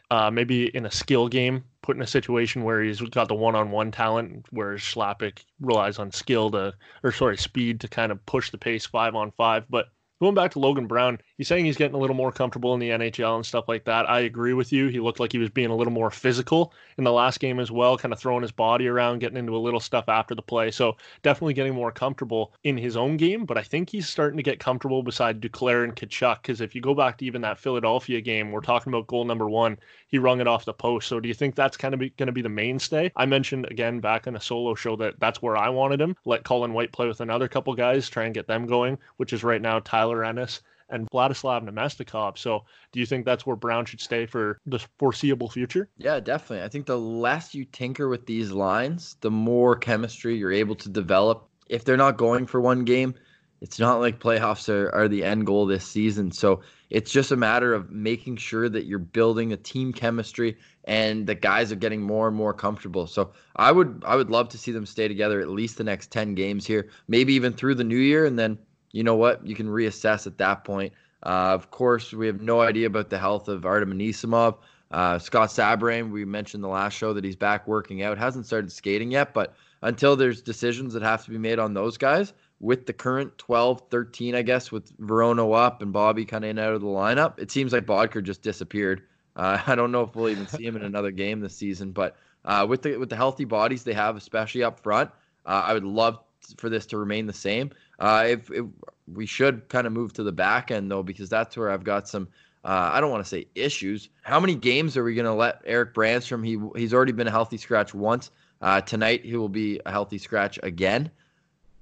Uh, 0.09 0.29
maybe 0.29 0.65
in 0.75 0.85
a 0.85 0.91
skill 0.91 1.29
game, 1.29 1.63
put 1.81 1.95
in 1.95 2.01
a 2.01 2.07
situation 2.07 2.63
where 2.63 2.81
he's 2.83 3.01
got 3.01 3.27
the 3.27 3.35
one-on-one 3.35 3.91
talent, 3.91 4.45
whereas 4.51 4.81
Chlapik 4.81 5.43
relies 5.59 5.99
on 5.99 6.11
skill 6.11 6.51
to, 6.51 6.73
or 7.03 7.11
sorry, 7.11 7.37
speed 7.37 7.79
to 7.81 7.87
kind 7.87 8.11
of 8.11 8.25
push 8.25 8.51
the 8.51 8.57
pace 8.57 8.85
five 8.85 9.15
on 9.15 9.31
five. 9.31 9.65
But 9.69 9.87
going 10.21 10.35
back 10.35 10.51
to 10.51 10.59
Logan 10.59 10.85
Brown, 10.85 11.19
he's 11.35 11.47
saying 11.47 11.65
he's 11.65 11.75
getting 11.75 11.95
a 11.95 11.99
little 11.99 12.15
more 12.15 12.31
comfortable 12.31 12.75
in 12.75 12.79
the 12.79 12.89
NHL 12.89 13.35
and 13.35 13.45
stuff 13.45 13.67
like 13.67 13.83
that. 13.85 14.07
I 14.07 14.19
agree 14.19 14.53
with 14.53 14.71
you. 14.71 14.87
He 14.87 14.99
looked 14.99 15.19
like 15.19 15.31
he 15.31 15.39
was 15.39 15.49
being 15.49 15.71
a 15.71 15.75
little 15.75 15.91
more 15.91 16.11
physical 16.11 16.73
in 16.99 17.03
the 17.03 17.11
last 17.11 17.39
game 17.39 17.59
as 17.59 17.71
well, 17.71 17.97
kind 17.97 18.13
of 18.13 18.19
throwing 18.19 18.43
his 18.43 18.51
body 18.51 18.87
around, 18.87 19.17
getting 19.17 19.37
into 19.37 19.55
a 19.55 19.57
little 19.57 19.79
stuff 19.79 20.07
after 20.07 20.35
the 20.35 20.41
play. 20.43 20.69
So 20.69 20.95
definitely 21.23 21.55
getting 21.55 21.73
more 21.73 21.91
comfortable 21.91 22.53
in 22.63 22.77
his 22.77 22.95
own 22.95 23.17
game. 23.17 23.45
But 23.45 23.57
I 23.57 23.63
think 23.63 23.89
he's 23.89 24.07
starting 24.07 24.37
to 24.37 24.43
get 24.43 24.59
comfortable 24.59 25.01
beside 25.01 25.41
Duclair 25.41 25.83
and 25.83 25.95
Tkachuk. 25.95 26.43
Because 26.43 26.61
if 26.61 26.75
you 26.75 26.81
go 26.81 26.93
back 26.93 27.17
to 27.17 27.25
even 27.25 27.41
that 27.41 27.57
Philadelphia 27.57 28.21
game, 28.21 28.51
we're 28.51 28.61
talking 28.61 28.93
about 28.93 29.07
goal 29.07 29.25
number 29.25 29.49
one, 29.49 29.79
he 30.05 30.19
rung 30.19 30.39
it 30.39 30.47
off 30.47 30.65
the 30.65 30.73
post. 30.73 31.07
So 31.07 31.19
do 31.19 31.27
you 31.27 31.33
think 31.33 31.55
that's 31.55 31.77
kind 31.77 31.95
of 31.95 31.99
going 31.99 32.27
to 32.27 32.31
be 32.31 32.43
the 32.43 32.49
mainstay? 32.49 33.11
I 33.15 33.25
mentioned 33.25 33.65
again 33.71 33.99
back 33.99 34.27
in 34.27 34.35
a 34.35 34.41
solo 34.41 34.75
show 34.75 34.95
that 34.97 35.19
that's 35.19 35.41
where 35.41 35.57
I 35.57 35.69
wanted 35.69 35.99
him. 35.99 36.15
Let 36.25 36.43
Colin 36.43 36.73
White 36.73 36.91
play 36.91 37.07
with 37.07 37.21
another 37.21 37.47
couple 37.47 37.73
guys, 37.73 38.07
try 38.07 38.25
and 38.25 38.35
get 38.35 38.45
them 38.45 38.67
going, 38.67 38.99
which 39.17 39.33
is 39.33 39.43
right 39.43 39.61
now 39.61 39.79
Tyler 39.79 40.10
Ennis 40.19 40.61
and 40.89 41.09
Vladislav 41.09 41.63
Namestnikov. 41.63 42.37
So, 42.37 42.65
do 42.91 42.99
you 42.99 43.05
think 43.05 43.25
that's 43.25 43.45
where 43.45 43.55
Brown 43.55 43.85
should 43.85 44.01
stay 44.01 44.25
for 44.25 44.59
the 44.65 44.79
foreseeable 44.99 45.49
future? 45.49 45.89
Yeah, 45.97 46.19
definitely. 46.19 46.63
I 46.63 46.67
think 46.67 46.85
the 46.85 46.99
less 46.99 47.55
you 47.55 47.65
tinker 47.65 48.09
with 48.09 48.25
these 48.25 48.51
lines, 48.51 49.15
the 49.21 49.31
more 49.31 49.75
chemistry 49.75 50.35
you're 50.35 50.51
able 50.51 50.75
to 50.75 50.89
develop. 50.89 51.47
If 51.69 51.85
they're 51.85 51.97
not 51.97 52.17
going 52.17 52.45
for 52.45 52.59
one 52.59 52.83
game, 52.83 53.15
it's 53.61 53.79
not 53.79 54.01
like 54.01 54.19
playoffs 54.19 54.67
are, 54.67 54.93
are 54.93 55.07
the 55.07 55.23
end 55.23 55.45
goal 55.45 55.65
this 55.65 55.87
season. 55.87 56.31
So, 56.31 56.61
it's 56.91 57.09
just 57.09 57.31
a 57.31 57.37
matter 57.37 57.73
of 57.73 57.89
making 57.89 58.35
sure 58.35 58.67
that 58.67 58.85
you're 58.85 58.99
building 58.99 59.53
a 59.53 59.57
team 59.57 59.93
chemistry 59.93 60.57
and 60.83 61.25
the 61.25 61.35
guys 61.35 61.71
are 61.71 61.77
getting 61.77 62.01
more 62.01 62.27
and 62.27 62.35
more 62.35 62.53
comfortable. 62.53 63.07
So 63.07 63.31
I 63.55 63.71
would 63.71 64.03
I 64.05 64.17
would 64.17 64.29
love 64.29 64.49
to 64.49 64.57
see 64.57 64.73
them 64.73 64.85
stay 64.85 65.07
together 65.07 65.39
at 65.39 65.49
least 65.49 65.77
the 65.77 65.85
next 65.85 66.11
10 66.11 66.35
games 66.35 66.67
here, 66.67 66.89
maybe 67.07 67.33
even 67.33 67.53
through 67.53 67.75
the 67.75 67.85
new 67.85 67.97
year 67.97 68.25
and 68.25 68.37
then 68.37 68.59
you 68.91 69.03
know 69.03 69.15
what? 69.15 69.45
You 69.45 69.55
can 69.55 69.67
reassess 69.67 70.27
at 70.27 70.37
that 70.37 70.63
point. 70.63 70.93
Uh, 71.23 71.53
of 71.53 71.71
course, 71.71 72.13
we 72.13 72.27
have 72.27 72.41
no 72.41 72.61
idea 72.61 72.87
about 72.87 73.09
the 73.09 73.19
health 73.19 73.47
of 73.47 73.65
Artem 73.65 73.93
Anisimov. 73.93 74.57
Uh, 74.89 75.17
Scott 75.19 75.49
Sabourin, 75.49 76.11
we 76.11 76.25
mentioned 76.25 76.63
the 76.63 76.67
last 76.67 76.93
show 76.93 77.13
that 77.13 77.23
he's 77.23 77.35
back 77.35 77.67
working 77.67 78.03
out, 78.03 78.17
hasn't 78.17 78.45
started 78.45 78.71
skating 78.71 79.11
yet, 79.11 79.33
but 79.33 79.53
until 79.83 80.15
there's 80.15 80.41
decisions 80.41 80.93
that 80.93 81.01
have 81.01 81.23
to 81.23 81.31
be 81.31 81.37
made 81.37 81.59
on 81.59 81.73
those 81.73 81.97
guys, 81.97 82.33
with 82.61 82.85
the 82.85 82.93
current 82.93 83.35
12, 83.39 83.83
13, 83.89 84.35
I 84.35 84.43
guess, 84.43 84.71
with 84.71 84.93
Veronneau 84.99 85.51
up 85.53 85.81
and 85.81 85.91
Bobby 85.91 86.25
kind 86.25 86.43
of 86.43 86.51
in 86.51 86.59
and 86.59 86.67
out 86.67 86.75
of 86.75 86.81
the 86.81 86.87
lineup, 86.87 87.39
it 87.39 87.51
seems 87.51 87.73
like 87.73 87.85
Boedker 87.85 88.23
just 88.23 88.43
disappeared. 88.43 89.01
Uh, 89.35 89.59
I 89.67 89.75
don't 89.75 89.91
know 89.91 90.03
if 90.03 90.15
we'll 90.15 90.29
even 90.29 90.47
see 90.47 90.65
him 90.65 90.75
in 90.75 90.83
another 90.83 91.11
game 91.11 91.39
this 91.39 91.55
season, 91.55 91.91
but 91.91 92.15
uh, 92.45 92.65
with 92.67 92.83
the 92.83 92.97
with 92.97 93.09
the 93.09 93.15
healthy 93.15 93.45
bodies 93.45 93.83
they 93.83 93.93
have, 93.93 94.15
especially 94.15 94.63
up 94.63 94.79
front, 94.79 95.09
uh, 95.45 95.63
I 95.65 95.73
would 95.73 95.83
love 95.83 96.19
for 96.57 96.69
this 96.69 96.85
to 96.87 96.97
remain 96.97 97.25
the 97.25 97.33
same. 97.33 97.71
Uh, 98.01 98.25
if, 98.27 98.51
if, 98.51 98.65
we 99.13 99.25
should 99.25 99.67
kind 99.69 99.85
of 99.85 99.93
move 99.93 100.13
to 100.13 100.23
the 100.23 100.31
back 100.31 100.71
end 100.71 100.89
though, 100.89 101.03
because 101.03 101.29
that's 101.29 101.55
where 101.55 101.69
I've 101.69 101.83
got 101.83 102.07
some. 102.07 102.27
Uh, 102.63 102.89
I 102.93 103.01
don't 103.01 103.11
want 103.11 103.23
to 103.23 103.29
say 103.29 103.47
issues. 103.55 104.09
How 104.21 104.39
many 104.39 104.55
games 104.55 104.95
are 104.95 105.03
we 105.03 105.15
going 105.15 105.25
to 105.25 105.33
let 105.33 105.61
Erik 105.65 105.93
Brannstrom? 105.93 106.45
He 106.45 106.59
he's 106.79 106.93
already 106.93 107.11
been 107.11 107.27
a 107.27 107.31
healthy 107.31 107.57
scratch 107.57 107.93
once. 107.93 108.31
Uh, 108.61 108.81
tonight 108.81 109.25
he 109.25 109.35
will 109.35 109.49
be 109.49 109.79
a 109.85 109.91
healthy 109.91 110.17
scratch 110.17 110.59
again. 110.63 111.11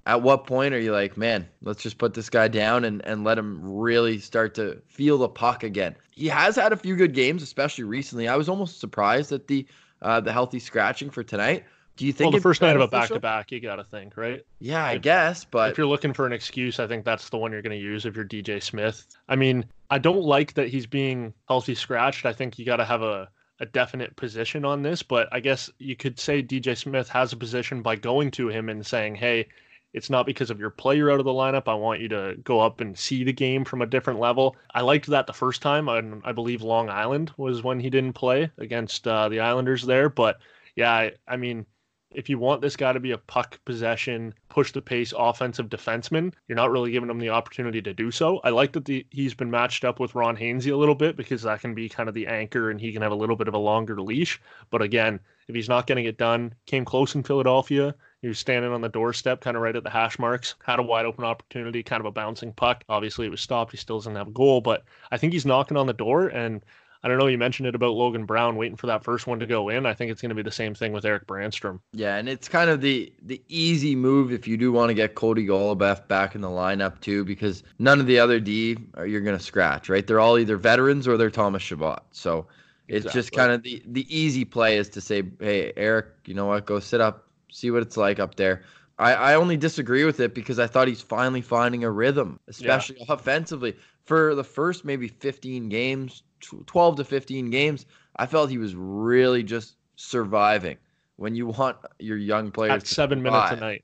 at 0.05 0.21
what 0.21 0.47
point 0.47 0.73
are 0.73 0.79
you 0.79 0.91
like, 0.91 1.17
man, 1.17 1.47
let's 1.61 1.83
just 1.83 1.97
put 1.97 2.13
this 2.13 2.29
guy 2.29 2.47
down 2.47 2.85
and, 2.85 3.05
and 3.05 3.23
let 3.23 3.37
him 3.37 3.59
really 3.61 4.17
start 4.17 4.55
to 4.55 4.81
feel 4.87 5.17
the 5.17 5.29
puck 5.29 5.63
again? 5.63 5.95
He 6.11 6.27
has 6.27 6.55
had 6.55 6.73
a 6.73 6.77
few 6.77 6.95
good 6.95 7.13
games, 7.13 7.43
especially 7.43 7.83
recently. 7.83 8.27
I 8.27 8.35
was 8.35 8.49
almost 8.49 8.79
surprised 8.79 9.31
at 9.31 9.47
the 9.47 9.67
uh, 10.01 10.19
the 10.21 10.31
healthy 10.31 10.59
scratching 10.59 11.09
for 11.09 11.23
tonight. 11.23 11.65
Do 11.99 12.05
you 12.05 12.13
think 12.13 12.31
well, 12.31 12.37
the 12.37 12.41
first 12.41 12.61
night 12.61 12.77
of 12.77 12.81
a 12.81 12.87
back 12.87 13.09
to 13.09 13.19
back, 13.19 13.51
you 13.51 13.59
got 13.59 13.75
to 13.75 13.83
think, 13.83 14.15
right? 14.15 14.45
Yeah, 14.59 14.85
I 14.85 14.97
guess. 14.99 15.43
But 15.43 15.71
if 15.71 15.77
you're 15.77 15.85
looking 15.85 16.13
for 16.13 16.25
an 16.25 16.31
excuse, 16.31 16.79
I 16.79 16.87
think 16.87 17.03
that's 17.03 17.27
the 17.27 17.37
one 17.37 17.51
you're 17.51 17.61
going 17.61 17.77
to 17.77 17.83
use 17.83 18.05
if 18.05 18.15
you're 18.15 18.23
DJ 18.23 18.63
Smith. 18.63 19.05
I 19.27 19.35
mean, 19.35 19.65
I 19.89 19.97
don't 19.97 20.21
like 20.21 20.53
that 20.53 20.69
he's 20.69 20.85
being 20.85 21.33
healthy 21.49 21.75
scratched. 21.75 22.25
I 22.25 22.31
think 22.31 22.57
you 22.57 22.65
got 22.65 22.77
to 22.77 22.85
have 22.85 23.01
a 23.01 23.27
a 23.59 23.65
definite 23.65 24.15
position 24.15 24.63
on 24.63 24.81
this, 24.81 25.03
but 25.03 25.27
I 25.33 25.41
guess 25.41 25.69
you 25.77 25.93
could 25.97 26.17
say 26.17 26.41
DJ 26.41 26.77
Smith 26.77 27.09
has 27.09 27.33
a 27.33 27.35
position 27.35 27.81
by 27.81 27.97
going 27.97 28.31
to 28.31 28.47
him 28.47 28.69
and 28.69 28.85
saying, 28.85 29.15
"Hey, 29.15 29.47
it's 29.91 30.09
not 30.09 30.25
because 30.25 30.49
of 30.49 30.57
your 30.57 30.69
player 30.69 31.11
out 31.11 31.19
of 31.19 31.25
the 31.25 31.33
lineup. 31.33 31.67
I 31.67 31.73
want 31.73 31.99
you 31.99 32.07
to 32.07 32.37
go 32.45 32.61
up 32.61 32.79
and 32.79 32.97
see 32.97 33.25
the 33.25 33.33
game 33.33 33.65
from 33.65 33.81
a 33.81 33.85
different 33.85 34.21
level. 34.21 34.55
I 34.73 34.79
liked 34.83 35.07
that 35.07 35.27
the 35.27 35.33
first 35.33 35.61
time. 35.61 35.89
I, 35.89 36.01
I 36.23 36.31
believe 36.31 36.61
Long 36.61 36.89
Island 36.89 37.33
was 37.35 37.61
when 37.61 37.81
he 37.81 37.89
didn't 37.89 38.13
play 38.13 38.49
against 38.57 39.05
uh, 39.05 39.27
the 39.27 39.41
Islanders 39.41 39.83
there. 39.83 40.07
But 40.07 40.39
yeah, 40.77 40.93
I, 40.93 41.11
I 41.27 41.35
mean, 41.35 41.65
if 42.11 42.29
you 42.29 42.39
want 42.39 42.61
this 42.61 42.75
guy 42.75 42.91
to 42.91 42.99
be 42.99 43.11
a 43.11 43.17
puck 43.17 43.59
possession, 43.65 44.33
push 44.49 44.71
the 44.71 44.81
pace 44.81 45.13
offensive 45.17 45.69
defenseman, 45.69 46.33
you're 46.47 46.55
not 46.55 46.71
really 46.71 46.91
giving 46.91 47.09
him 47.09 47.19
the 47.19 47.29
opportunity 47.29 47.81
to 47.81 47.93
do 47.93 48.09
so. 48.11 48.39
I 48.43 48.49
like 48.49 48.73
that 48.73 48.85
the, 48.85 49.05
he's 49.11 49.33
been 49.33 49.51
matched 49.51 49.85
up 49.85 49.99
with 49.99 50.15
Ron 50.15 50.35
Hainsey 50.35 50.71
a 50.71 50.77
little 50.77 50.95
bit 50.95 51.15
because 51.15 51.43
that 51.43 51.61
can 51.61 51.75
be 51.75 51.87
kind 51.87 52.09
of 52.09 52.15
the 52.15 52.27
anchor 52.27 52.71
and 52.71 52.81
he 52.81 52.91
can 52.91 53.01
have 53.01 53.11
a 53.11 53.15
little 53.15 53.35
bit 53.35 53.47
of 53.47 53.53
a 53.53 53.59
longer 53.59 54.01
leash. 54.01 54.41
But 54.71 54.81
again, 54.81 55.19
if 55.47 55.55
he's 55.55 55.69
not 55.69 55.87
getting 55.87 56.05
it 56.05 56.17
done, 56.17 56.53
came 56.65 56.85
close 56.85 57.15
in 57.15 57.23
Philadelphia. 57.23 57.93
He 58.21 58.27
was 58.27 58.39
standing 58.39 58.71
on 58.71 58.81
the 58.81 58.89
doorstep, 58.89 59.41
kind 59.41 59.55
of 59.55 59.63
right 59.63 59.75
at 59.75 59.83
the 59.83 59.89
hash 59.89 60.19
marks, 60.19 60.55
had 60.63 60.79
a 60.79 60.83
wide 60.83 61.05
open 61.05 61.23
opportunity, 61.23 61.81
kind 61.83 62.01
of 62.01 62.05
a 62.05 62.11
bouncing 62.11 62.53
puck. 62.53 62.83
Obviously, 62.89 63.25
it 63.25 63.31
was 63.31 63.41
stopped. 63.41 63.71
He 63.71 63.77
still 63.77 63.97
doesn't 63.97 64.15
have 64.15 64.27
a 64.27 64.31
goal, 64.31 64.61
but 64.61 64.83
I 65.11 65.17
think 65.17 65.33
he's 65.33 65.45
knocking 65.45 65.77
on 65.77 65.87
the 65.87 65.93
door. 65.93 66.27
And 66.27 66.63
I 67.01 67.07
don't 67.07 67.17
know. 67.17 67.27
You 67.27 67.37
mentioned 67.37 67.67
it 67.67 67.75
about 67.75 67.93
Logan 67.93 68.25
Brown 68.25 68.57
waiting 68.57 68.75
for 68.75 68.87
that 68.87 69.05
first 69.05 69.25
one 69.25 69.39
to 69.39 69.45
go 69.45 69.69
in. 69.69 69.85
I 69.85 69.93
think 69.93 70.11
it's 70.11 70.21
going 70.21 70.29
to 70.29 70.35
be 70.35 70.41
the 70.41 70.51
same 70.51 70.75
thing 70.75 70.91
with 70.91 71.05
Erik 71.05 71.25
Brannstrom. 71.27 71.79
Yeah, 71.93 72.17
and 72.17 72.27
it's 72.27 72.49
kind 72.49 72.69
of 72.69 72.81
the 72.81 73.13
the 73.21 73.41
easy 73.47 73.95
move 73.95 74.33
if 74.33 74.47
you 74.47 74.57
do 74.57 74.71
want 74.71 74.89
to 74.89 74.93
get 74.93 75.15
Cody 75.15 75.45
Goloubef 75.47 76.07
back 76.09 76.35
in 76.35 76.41
the 76.41 76.49
lineup 76.49 76.99
too, 76.99 77.23
because 77.23 77.63
none 77.79 78.01
of 78.01 78.05
the 78.05 78.19
other 78.19 78.39
D 78.39 78.77
are 78.95 79.07
you're 79.07 79.21
going 79.21 79.37
to 79.37 79.43
scratch, 79.43 79.87
right? 79.87 80.05
They're 80.05 80.19
all 80.19 80.37
either 80.37 80.57
veterans 80.57 81.07
or 81.07 81.15
they're 81.15 81.29
Thomas 81.29 81.63
Chabot. 81.63 82.01
So 82.11 82.47
it's 82.89 83.05
exactly. 83.05 83.19
just 83.21 83.31
kind 83.31 83.51
of 83.53 83.63
the 83.63 83.81
the 83.85 84.05
easy 84.15 84.43
play 84.43 84.77
is 84.77 84.89
to 84.89 85.01
say, 85.01 85.23
hey, 85.39 85.71
Erik, 85.77 86.07
you 86.25 86.33
know 86.33 86.47
what? 86.47 86.65
Go 86.65 86.81
sit 86.81 86.99
up, 86.99 87.27
see 87.49 87.71
what 87.71 87.81
it's 87.81 87.95
like 87.95 88.19
up 88.19 88.35
there. 88.35 88.63
I, 88.97 89.13
I 89.13 89.35
only 89.35 89.55
disagree 89.55 90.03
with 90.03 90.19
it 90.19 90.35
because 90.35 90.59
I 90.59 90.67
thought 90.67 90.89
he's 90.89 91.01
finally 91.01 91.39
finding 91.39 91.85
a 91.85 91.91
rhythm, 91.91 92.41
especially 92.49 92.97
yeah. 92.99 93.05
offensively. 93.07 93.77
For 94.03 94.35
the 94.35 94.43
first 94.43 94.83
maybe 94.83 95.07
15 95.07 95.69
games, 95.69 96.23
12 96.39 96.97
to 96.97 97.03
15 97.03 97.49
games, 97.49 97.85
I 98.15 98.25
felt 98.25 98.49
he 98.49 98.57
was 98.57 98.75
really 98.75 99.43
just 99.43 99.75
surviving. 99.95 100.77
When 101.17 101.35
you 101.35 101.47
want 101.47 101.77
your 101.99 102.17
young 102.17 102.49
players 102.49 102.83
at 102.83 102.87
seven 102.87 103.21
minutes 103.21 103.51
a 103.51 103.57
night. 103.57 103.83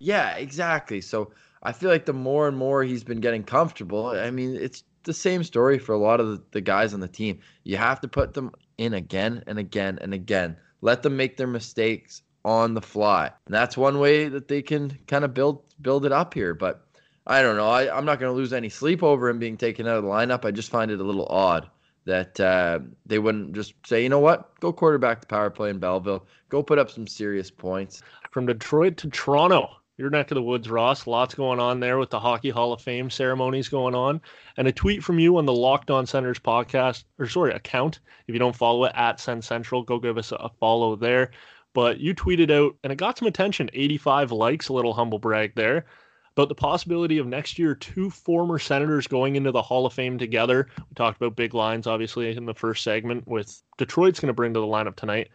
Yeah, 0.00 0.34
exactly. 0.34 1.00
So 1.00 1.30
I 1.62 1.72
feel 1.72 1.88
like 1.88 2.04
the 2.04 2.12
more 2.12 2.48
and 2.48 2.56
more 2.56 2.82
he's 2.82 3.04
been 3.04 3.20
getting 3.20 3.44
comfortable, 3.44 4.06
I 4.06 4.30
mean, 4.30 4.56
it's 4.56 4.82
the 5.04 5.14
same 5.14 5.44
story 5.44 5.78
for 5.78 5.92
a 5.92 5.98
lot 5.98 6.18
of 6.18 6.28
the, 6.28 6.42
the 6.50 6.60
guys 6.60 6.92
on 6.92 7.00
the 7.00 7.08
team. 7.08 7.38
You 7.62 7.76
have 7.76 8.00
to 8.00 8.08
put 8.08 8.34
them 8.34 8.50
in 8.76 8.94
again 8.94 9.44
and 9.46 9.58
again 9.58 9.98
and 10.02 10.12
again. 10.12 10.56
Let 10.80 11.02
them 11.02 11.16
make 11.16 11.36
their 11.36 11.46
mistakes 11.46 12.22
on 12.44 12.74
the 12.74 12.82
fly. 12.82 13.30
And 13.46 13.54
that's 13.54 13.76
one 13.76 14.00
way 14.00 14.28
that 14.28 14.48
they 14.48 14.60
can 14.60 14.98
kind 15.06 15.24
of 15.24 15.32
build 15.32 15.62
build 15.80 16.04
it 16.04 16.12
up 16.12 16.34
here. 16.34 16.54
But 16.54 16.86
I 17.26 17.40
don't 17.40 17.56
know. 17.56 17.68
I, 17.68 17.96
I'm 17.96 18.04
not 18.04 18.20
going 18.20 18.30
to 18.32 18.36
lose 18.36 18.52
any 18.52 18.68
sleep 18.68 19.02
over 19.02 19.28
him 19.28 19.38
being 19.38 19.56
taken 19.56 19.86
out 19.86 19.96
of 19.96 20.04
the 20.04 20.10
lineup. 20.10 20.44
I 20.44 20.50
just 20.50 20.70
find 20.70 20.90
it 20.90 21.00
a 21.00 21.04
little 21.04 21.26
odd 21.26 21.70
that 22.04 22.38
uh, 22.40 22.80
they 23.06 23.18
wouldn't 23.18 23.54
just 23.54 23.74
say, 23.86 24.02
you 24.02 24.08
know 24.08 24.18
what, 24.18 24.58
go 24.60 24.72
quarterback 24.72 25.20
the 25.20 25.26
power 25.26 25.50
play 25.50 25.70
in 25.70 25.78
Belleville, 25.78 26.26
go 26.48 26.62
put 26.62 26.78
up 26.78 26.90
some 26.90 27.06
serious 27.06 27.50
points. 27.50 28.02
From 28.30 28.46
Detroit 28.46 28.96
to 28.98 29.10
Toronto, 29.10 29.70
your 29.96 30.10
neck 30.10 30.30
of 30.30 30.34
the 30.34 30.42
woods, 30.42 30.68
Ross. 30.68 31.06
Lots 31.06 31.34
going 31.34 31.60
on 31.60 31.80
there 31.80 31.98
with 31.98 32.10
the 32.10 32.18
Hockey 32.18 32.50
Hall 32.50 32.72
of 32.72 32.80
Fame 32.80 33.10
ceremonies 33.10 33.68
going 33.68 33.94
on. 33.94 34.20
And 34.56 34.66
a 34.66 34.72
tweet 34.72 35.04
from 35.04 35.18
you 35.18 35.36
on 35.38 35.46
the 35.46 35.52
Locked 35.52 35.90
On 35.90 36.04
Senators 36.04 36.40
podcast, 36.40 37.04
or 37.18 37.28
sorry, 37.28 37.52
account. 37.54 38.00
If 38.26 38.34
you 38.34 38.40
don't 38.40 38.56
follow 38.56 38.84
it 38.84 38.92
at 38.96 39.20
Send 39.20 39.44
Central, 39.44 39.82
go 39.82 39.98
give 40.00 40.18
us 40.18 40.32
a 40.32 40.50
follow 40.58 40.96
there. 40.96 41.30
But 41.74 42.00
you 42.00 42.14
tweeted 42.14 42.50
out, 42.50 42.76
and 42.82 42.92
it 42.92 42.96
got 42.96 43.18
some 43.18 43.28
attention 43.28 43.70
85 43.72 44.32
likes, 44.32 44.68
a 44.68 44.72
little 44.72 44.94
humble 44.94 45.18
brag 45.18 45.52
there 45.54 45.86
about 46.36 46.48
the 46.48 46.54
possibility 46.54 47.18
of 47.18 47.26
next 47.26 47.58
year 47.58 47.74
two 47.74 48.10
former 48.10 48.58
senators 48.58 49.06
going 49.06 49.36
into 49.36 49.52
the 49.52 49.62
Hall 49.62 49.86
of 49.86 49.92
Fame 49.92 50.18
together. 50.18 50.68
We 50.78 50.94
talked 50.94 51.16
about 51.16 51.36
big 51.36 51.54
lines, 51.54 51.86
obviously, 51.86 52.36
in 52.36 52.44
the 52.44 52.54
first 52.54 52.82
segment, 52.82 53.26
with 53.28 53.62
Detroit's 53.78 54.18
going 54.18 54.28
to 54.28 54.34
bring 54.34 54.52
to 54.54 54.60
the 54.60 54.66
lineup 54.66 54.96
tonight. 54.96 55.28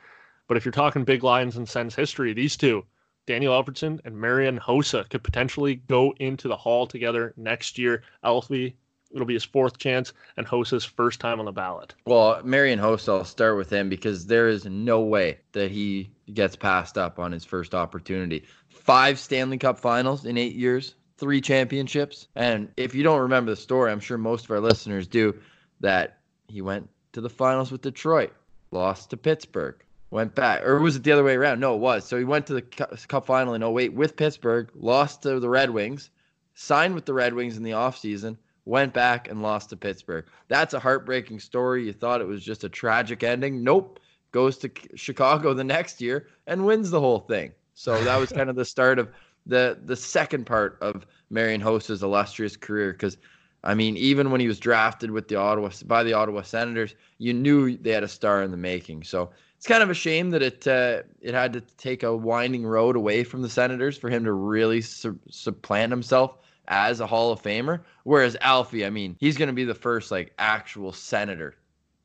But 0.48 0.58
if 0.58 0.66
you're 0.66 0.72
talking 0.72 1.06
big 1.06 1.24
lines 1.24 1.56
in 1.56 1.66
Sens 1.66 1.96
history, 1.96 2.34
these 2.34 2.58
two, 2.58 2.84
Daniel 3.28 3.54
Alfredsson 3.54 4.00
and 4.04 4.20
Marian 4.20 4.60
Hossa, 4.60 5.08
could 5.10 5.24
potentially 5.24 5.76
go 5.76 6.14
into 6.20 6.48
the 6.48 6.58
Hall 6.58 6.86
together 6.86 7.34
next 7.38 7.78
year. 7.78 8.04
Alfie, 8.24 8.76
it'll 9.12 9.26
be 9.26 9.34
his 9.34 9.44
fourth 9.44 9.78
chance, 9.78 10.14
and 10.38 10.46
Hossa's 10.46 10.86
first 10.86 11.20
time 11.20 11.40
on 11.40 11.46
the 11.46 11.52
ballot. 11.52 11.96
Well, 12.06 12.42
Marian 12.44 12.80
Hossa, 12.80 13.10
I'll 13.18 13.26
start 13.26 13.58
with 13.58 13.70
him 13.70 13.90
because 13.90 14.28
there 14.28 14.48
is 14.48 14.66
no 14.66 15.02
way 15.02 15.40
that 15.54 15.72
he 15.72 16.12
gets 16.34 16.56
passed 16.56 16.98
up 16.98 17.20
on 17.20 17.32
his 17.32 17.44
first 17.46 17.74
opportunity 17.74 18.44
five 18.90 19.20
Stanley 19.20 19.60
Cup 19.60 19.78
finals 19.78 20.26
in 20.26 20.36
eight 20.36 20.56
years, 20.56 20.96
three 21.18 21.42
championships. 21.42 22.28
And 22.36 22.72
if 22.76 22.96
you 22.96 23.04
don't 23.04 23.22
remember 23.22 23.52
the 23.52 23.56
story, 23.56 23.92
I'm 23.92 24.00
sure 24.00 24.18
most 24.18 24.46
of 24.46 24.52
our 24.52 24.60
listeners 24.60 25.08
do, 25.08 25.36
that 25.82 26.18
he 26.48 26.62
went 26.62 26.90
to 27.14 27.22
the 27.22 27.30
finals 27.30 27.72
with 27.72 27.82
Detroit, 27.82 28.34
lost 28.72 29.12
to 29.12 29.18
Pittsburgh, 29.18 29.76
went 30.10 30.34
back, 30.34 30.64
or 30.64 30.80
was 30.80 30.96
it 30.96 31.04
the 31.04 31.12
other 31.12 31.24
way 31.24 31.36
around? 31.36 31.60
No, 31.60 31.76
it 31.76 31.80
was. 31.80 32.04
So 32.06 32.18
he 32.18 32.24
went 32.24 32.48
to 32.48 32.54
the 32.54 32.62
Cup 32.62 33.26
final 33.26 33.54
in 33.54 33.62
08 33.62 33.94
with 33.94 34.16
Pittsburgh, 34.16 34.72
lost 34.74 35.22
to 35.22 35.40
the 35.40 35.50
Red 35.50 35.70
Wings, 35.70 36.10
signed 36.56 36.96
with 36.96 37.06
the 37.06 37.14
Red 37.14 37.36
Wings 37.36 37.58
in 37.58 37.64
the 37.64 37.72
offseason, 37.72 38.38
went 38.70 38.94
back 38.94 39.28
and 39.28 39.42
lost 39.42 39.72
to 39.72 39.76
Pittsburgh. 39.76 40.26
That's 40.48 40.76
a 40.76 40.80
heartbreaking 40.80 41.40
story. 41.40 41.86
You 41.86 41.94
thought 41.94 42.22
it 42.22 42.28
was 42.28 42.44
just 42.44 42.64
a 42.64 42.70
tragic 42.70 43.24
ending. 43.24 43.64
Nope. 43.64 44.00
Goes 44.32 44.60
to 44.60 44.70
Chicago 44.94 45.56
the 45.56 45.64
next 45.64 46.00
year 46.00 46.28
and 46.46 46.66
wins 46.66 46.92
the 46.92 47.00
whole 47.00 47.20
thing. 47.20 47.52
So 47.74 48.02
that 48.04 48.18
was 48.18 48.32
kind 48.32 48.50
of 48.50 48.56
the 48.56 48.66
start 48.66 49.00
of 49.00 49.10
the 49.48 49.80
the 49.86 49.96
second 49.96 50.46
part 50.46 50.78
of 50.82 51.08
Marian 51.32 51.62
Hossa's 51.62 52.04
illustrious 52.04 52.56
career. 52.56 52.92
Because 52.92 53.18
I 53.64 53.74
mean, 53.74 53.98
even 53.98 54.30
when 54.30 54.40
he 54.40 54.48
was 54.48 54.60
drafted 54.60 55.10
with 55.10 55.28
the 55.30 55.36
Ottawa 55.36 55.72
by 55.86 56.04
the 56.04 56.14
Ottawa 56.14 56.44
Senators, 56.44 56.94
you 57.18 57.34
knew 57.34 57.76
they 57.76 57.92
had 57.92 58.04
a 58.04 58.08
star 58.08 58.44
in 58.44 58.52
the 58.52 58.58
making. 58.58 59.04
So 59.04 59.32
it's 59.58 59.66
kind 59.66 59.82
of 59.82 59.90
a 59.90 59.96
shame 59.96 60.30
that 60.30 60.44
it 60.44 60.68
uh, 60.68 61.02
it 61.22 61.34
had 61.34 61.54
to 61.54 61.62
take 61.62 62.04
a 62.04 62.16
winding 62.16 62.68
road 62.68 62.96
away 62.96 63.24
from 63.24 63.42
the 63.42 63.50
Senators 63.50 63.98
for 63.98 64.12
him 64.12 64.24
to 64.26 64.34
really 64.34 64.82
su- 64.82 65.20
supplant 65.32 65.92
himself 65.92 66.38
as 66.70 67.00
a 67.00 67.08
Hall 67.08 67.32
of 67.32 67.42
Famer. 67.42 67.82
Whereas 68.04 68.38
Alfie, 68.42 68.86
I 68.86 68.90
mean, 68.90 69.18
he's 69.20 69.38
going 69.38 69.48
to 69.48 69.54
be 69.54 69.66
the 69.66 69.76
first 69.76 70.12
like 70.12 70.34
actual 70.40 70.94
Senator. 70.94 71.56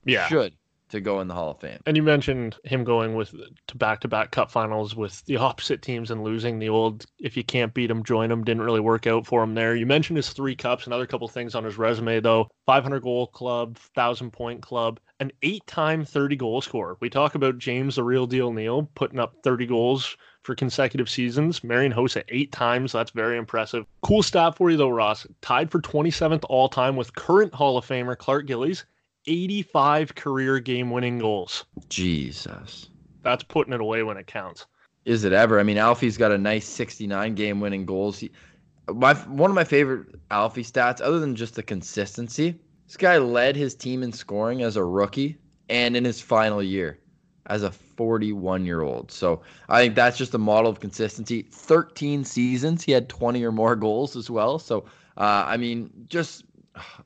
Yeah, 0.05 0.27
should 0.27 0.55
to 0.95 1.01
go 1.01 1.21
in 1.21 1.29
the 1.29 1.35
Hall 1.35 1.51
of 1.51 1.61
Fame. 1.61 1.81
And 1.87 1.97
you 1.97 2.03
mentioned 2.03 2.57
him 2.65 2.85
going 2.85 3.15
with 3.15 3.35
to 3.67 3.77
back-to-back 3.77 4.31
Cup 4.31 4.51
Finals 4.51 4.97
with 4.97 5.25
the 5.27 5.37
opposite 5.49 5.83
teams 5.83 6.11
and 6.11 6.25
losing 6.25 6.59
the 6.59 6.69
old 6.69 7.05
"if 7.19 7.37
you 7.37 7.45
can't 7.45 7.75
beat 7.75 7.89
them, 7.89 8.03
join 8.03 8.31
them" 8.31 8.45
didn't 8.45 8.63
really 8.63 8.81
work 8.81 9.07
out 9.07 9.27
for 9.27 9.43
him 9.43 9.55
there. 9.55 9.75
You 9.75 9.87
mentioned 9.87 10.17
his 10.17 10.31
three 10.31 10.57
cups, 10.57 10.87
another 10.87 11.07
couple 11.07 11.29
things 11.29 11.55
on 11.55 11.65
his 11.65 11.79
resume 11.79 12.21
though: 12.21 12.49
500 12.67 13.01
goal 13.01 13.27
club, 13.27 13.77
thousand 13.77 14.31
point 14.31 14.63
club, 14.63 15.01
an 15.21 15.33
eight-time 15.43 16.05
30 16.05 16.37
goal 16.37 16.61
scorer. 16.61 16.97
We 17.01 17.11
talk 17.11 17.35
about 17.35 17.59
James 17.59 17.97
the 17.97 18.05
real 18.05 18.27
deal 18.27 18.53
Neal 18.53 18.89
putting 18.95 19.19
up 19.19 19.35
30 19.43 19.67
goals 19.67 20.17
for 20.43 20.55
consecutive 20.55 21.09
seasons. 21.09 21.65
Marian 21.65 21.93
Hossa 21.93 22.23
eight 22.29 22.53
times. 22.53 22.93
That's 22.93 23.11
very 23.11 23.37
impressive. 23.37 23.87
Cool 24.03 24.23
stat 24.23 24.57
for 24.57 24.71
you 24.71 24.77
though, 24.77 24.91
Ross. 24.91 25.27
Tied 25.41 25.71
for 25.71 25.81
27th 25.81 26.45
all 26.49 26.69
time 26.69 26.97
with 26.97 27.15
current 27.15 27.53
Hall 27.53 27.77
of 27.77 27.87
Famer 27.87 28.17
Clark 28.17 28.47
Gillies 28.47 28.85
85 29.27 30.15
career 30.15 30.61
game 30.61 30.91
winning 30.91 31.19
goals. 31.19 31.65
Jesus. 31.89 32.89
That's 33.23 33.45
putting 33.45 33.73
it 33.73 33.81
away 33.81 34.03
when 34.03 34.17
it 34.17 34.27
counts. 34.27 34.67
Is 35.05 35.25
it 35.25 35.33
ever? 35.33 35.61
I 35.61 35.63
mean, 35.63 35.79
Alfie's 35.79 36.17
got 36.17 36.33
a 36.33 36.39
nice 36.39 36.67
69 36.67 37.35
game 37.35 37.61
winning 37.61 37.85
goals. 37.85 38.19
He, 38.19 38.31
my 38.89 39.15
one 39.15 39.51
of 39.51 39.55
my 39.55 39.65
favorite 39.65 40.07
Alfie 40.31 40.63
stats, 40.63 41.01
other 41.01 41.19
than 41.19 41.37
just 41.37 41.55
the 41.55 41.63
consistency, 41.63 42.59
this 42.87 42.97
guy 42.97 43.19
led 43.19 43.57
his 43.57 43.75
team 43.75 44.03
in 44.03 44.13
scoring 44.13 44.63
as 44.63 44.77
a 44.77 44.85
rookie 44.85 45.39
and 45.69 45.97
in 45.97 46.05
his 46.05 46.21
final 46.21 46.63
year 46.63 46.99
as 47.47 47.63
a 47.63 47.71
41 47.71 48.65
year 48.65 48.83
old. 48.83 49.11
So 49.11 49.43
I 49.69 49.81
think 49.81 49.95
that's 49.95 50.17
just 50.17 50.35
a 50.35 50.39
model 50.39 50.71
of 50.71 50.81
consistency. 50.81 51.43
13 51.43 52.25
seasons, 52.25 52.83
he 52.83 52.93
had 52.93 53.09
20 53.09 53.45
or 53.45 53.53
more 53.53 53.77
goals 53.77 54.17
as 54.17 54.31
well. 54.31 54.59
So 54.59 54.85
uh, 55.17 55.45
I 55.47 55.57
mean, 55.57 55.91
just 56.09 56.45